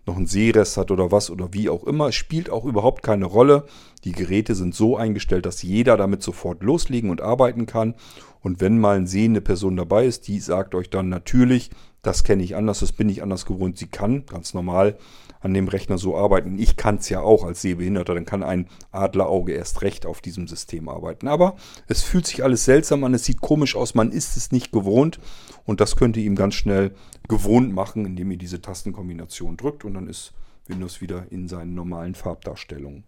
noch 0.06 0.18
einen 0.18 0.28
Sehrest 0.28 0.78
hat 0.78 0.92
oder 0.92 1.12
was 1.12 1.30
oder 1.30 1.54
wie 1.54 1.70
auch 1.70 1.84
immer. 1.86 2.12
Spielt 2.12 2.50
auch 2.50 2.66
überhaupt 2.66 3.04
keine 3.04 3.26
Rolle. 3.26 3.66
Die 4.04 4.12
Geräte 4.12 4.56
sind 4.56 4.76
so 4.76 4.98
eingestellt, 4.98 5.46
dass 5.46 5.64
jeder 5.64 5.98
damit 5.98 6.22
sofort 6.22 6.62
loslegen 6.62 7.10
und 7.10 7.22
arbeiten 7.22 7.66
kann. 7.66 7.96
Und 8.42 8.60
wenn 8.60 8.80
mal 8.80 8.98
eine 8.98 9.08
sehende 9.08 9.42
Person 9.42 9.78
dabei 9.78 10.06
ist, 10.06 10.28
die 10.28 10.40
sagt 10.40 10.76
euch 10.76 10.90
dann 10.90 11.08
natürlich, 11.08 11.70
das 12.04 12.24
kenne 12.24 12.44
ich 12.44 12.56
anders, 12.56 12.82
das 12.82 12.92
bin 12.92 13.10
ich 13.10 13.24
anders 13.24 13.46
gewohnt. 13.46 13.78
Sie 13.78 13.88
kann 13.88 14.26
ganz 14.26 14.54
normal 14.54 14.98
an 15.40 15.54
dem 15.54 15.70
Rechner 15.70 15.98
so 15.98 16.18
arbeiten. 16.18 16.60
Ich 16.60 16.76
kann 16.76 16.98
es 16.98 17.10
ja 17.10 17.22
auch 17.22 17.46
als 17.46 17.62
Sehbehinderter, 17.62 18.14
dann 18.14 18.26
kann 18.26 18.44
ein 18.44 18.68
Adlerauge 18.92 19.54
erst 19.54 19.82
recht 19.82 20.06
auf 20.06 20.22
diesem 20.22 20.48
System 20.48 20.90
arbeiten. 20.90 21.30
Aber 21.30 21.56
es 21.88 22.04
fühlt 22.04 22.28
sich 22.28 22.44
alles 22.44 22.66
seltsam 22.66 23.04
an, 23.06 23.14
es 23.14 23.24
sieht 23.24 23.42
komisch 23.42 23.76
aus, 23.76 23.96
man 23.96 24.12
ist 24.12 24.36
es 24.38 24.52
nicht 24.52 24.72
gewohnt 24.72 25.20
und 25.66 25.80
das 25.82 25.96
könnt 25.96 26.18
ihr 26.18 26.24
ihm 26.24 26.36
ganz 26.36 26.56
schnell 26.56 26.94
gewohnt 27.30 27.74
machen, 27.74 28.06
indem 28.06 28.32
ihr 28.32 28.38
diese 28.38 28.62
Tastenkombination 28.62 29.56
drückt 29.56 29.86
und 29.86 29.94
dann 29.94 30.08
ist 30.08 30.34
Windows 30.68 31.00
wieder 31.00 31.26
in 31.30 31.48
seinen 31.48 31.74
normalen 31.74 32.16
Farbdarstellungen. 32.16 33.06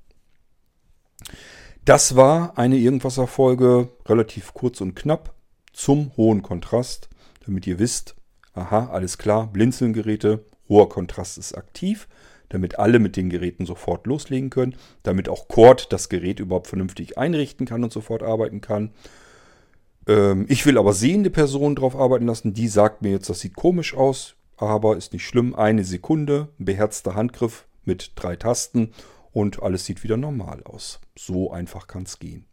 Das 1.83 2.15
war 2.15 2.57
eine 2.57 2.77
Irgendwasser-Folge, 2.77 3.89
relativ 4.05 4.53
kurz 4.53 4.79
und 4.81 4.95
knapp, 4.95 5.35
zum 5.73 6.15
hohen 6.15 6.41
Kontrast, 6.41 7.09
damit 7.45 7.67
ihr 7.67 7.77
wisst, 7.77 8.15
aha, 8.55 8.87
alles 8.91 9.17
klar, 9.17 9.47
Blinzelgeräte, 9.47 10.45
hoher 10.67 10.89
Kontrast 10.89 11.37
ist 11.37 11.53
aktiv. 11.55 12.07
damit 12.49 12.79
alle 12.79 12.99
mit 12.99 13.15
den 13.15 13.29
Geräten 13.29 13.65
sofort 13.65 14.07
loslegen 14.07 14.49
können, 14.49 14.75
damit 15.03 15.29
auch 15.29 15.47
Cord 15.47 15.91
das 15.91 16.09
Gerät 16.09 16.39
überhaupt 16.39 16.67
vernünftig 16.67 17.17
einrichten 17.17 17.65
kann 17.65 17.83
und 17.83 17.91
sofort 17.91 18.23
arbeiten 18.23 18.61
kann. 18.61 18.91
Ähm, 20.07 20.45
ich 20.47 20.65
will 20.65 20.77
aber 20.77 20.93
sehende 20.93 21.29
Personen 21.29 21.75
drauf 21.75 21.95
arbeiten 21.95 22.27
lassen, 22.27 22.53
die 22.53 22.67
sagt 22.67 23.01
mir 23.01 23.11
jetzt, 23.11 23.29
das 23.29 23.39
sieht 23.39 23.55
komisch 23.55 23.95
aus, 23.95 24.35
aber 24.57 24.95
ist 24.95 25.13
nicht 25.13 25.25
schlimm. 25.25 25.55
Eine 25.55 25.83
Sekunde, 25.83 26.49
beherzter 26.57 27.15
Handgriff 27.15 27.65
mit 27.83 28.11
drei 28.15 28.35
Tasten 28.35 28.91
und 29.31 29.61
alles 29.61 29.85
sieht 29.85 30.03
wieder 30.03 30.17
normal 30.17 30.63
aus. 30.63 30.99
So 31.17 31.51
einfach 31.51 31.87
kann 31.87 32.03
es 32.03 32.19
gehen. 32.19 32.45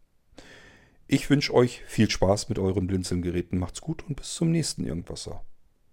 Ich 1.07 1.29
wünsche 1.29 1.53
euch 1.53 1.81
viel 1.85 2.09
Spaß 2.09 2.49
mit 2.49 2.59
euren 2.59 2.87
Blinzelgeräten. 2.87 3.59
Macht's 3.59 3.81
gut 3.81 4.03
und 4.07 4.15
bis 4.15 4.33
zum 4.33 4.51
nächsten 4.51 4.85
Irgendwasser. 4.85 5.43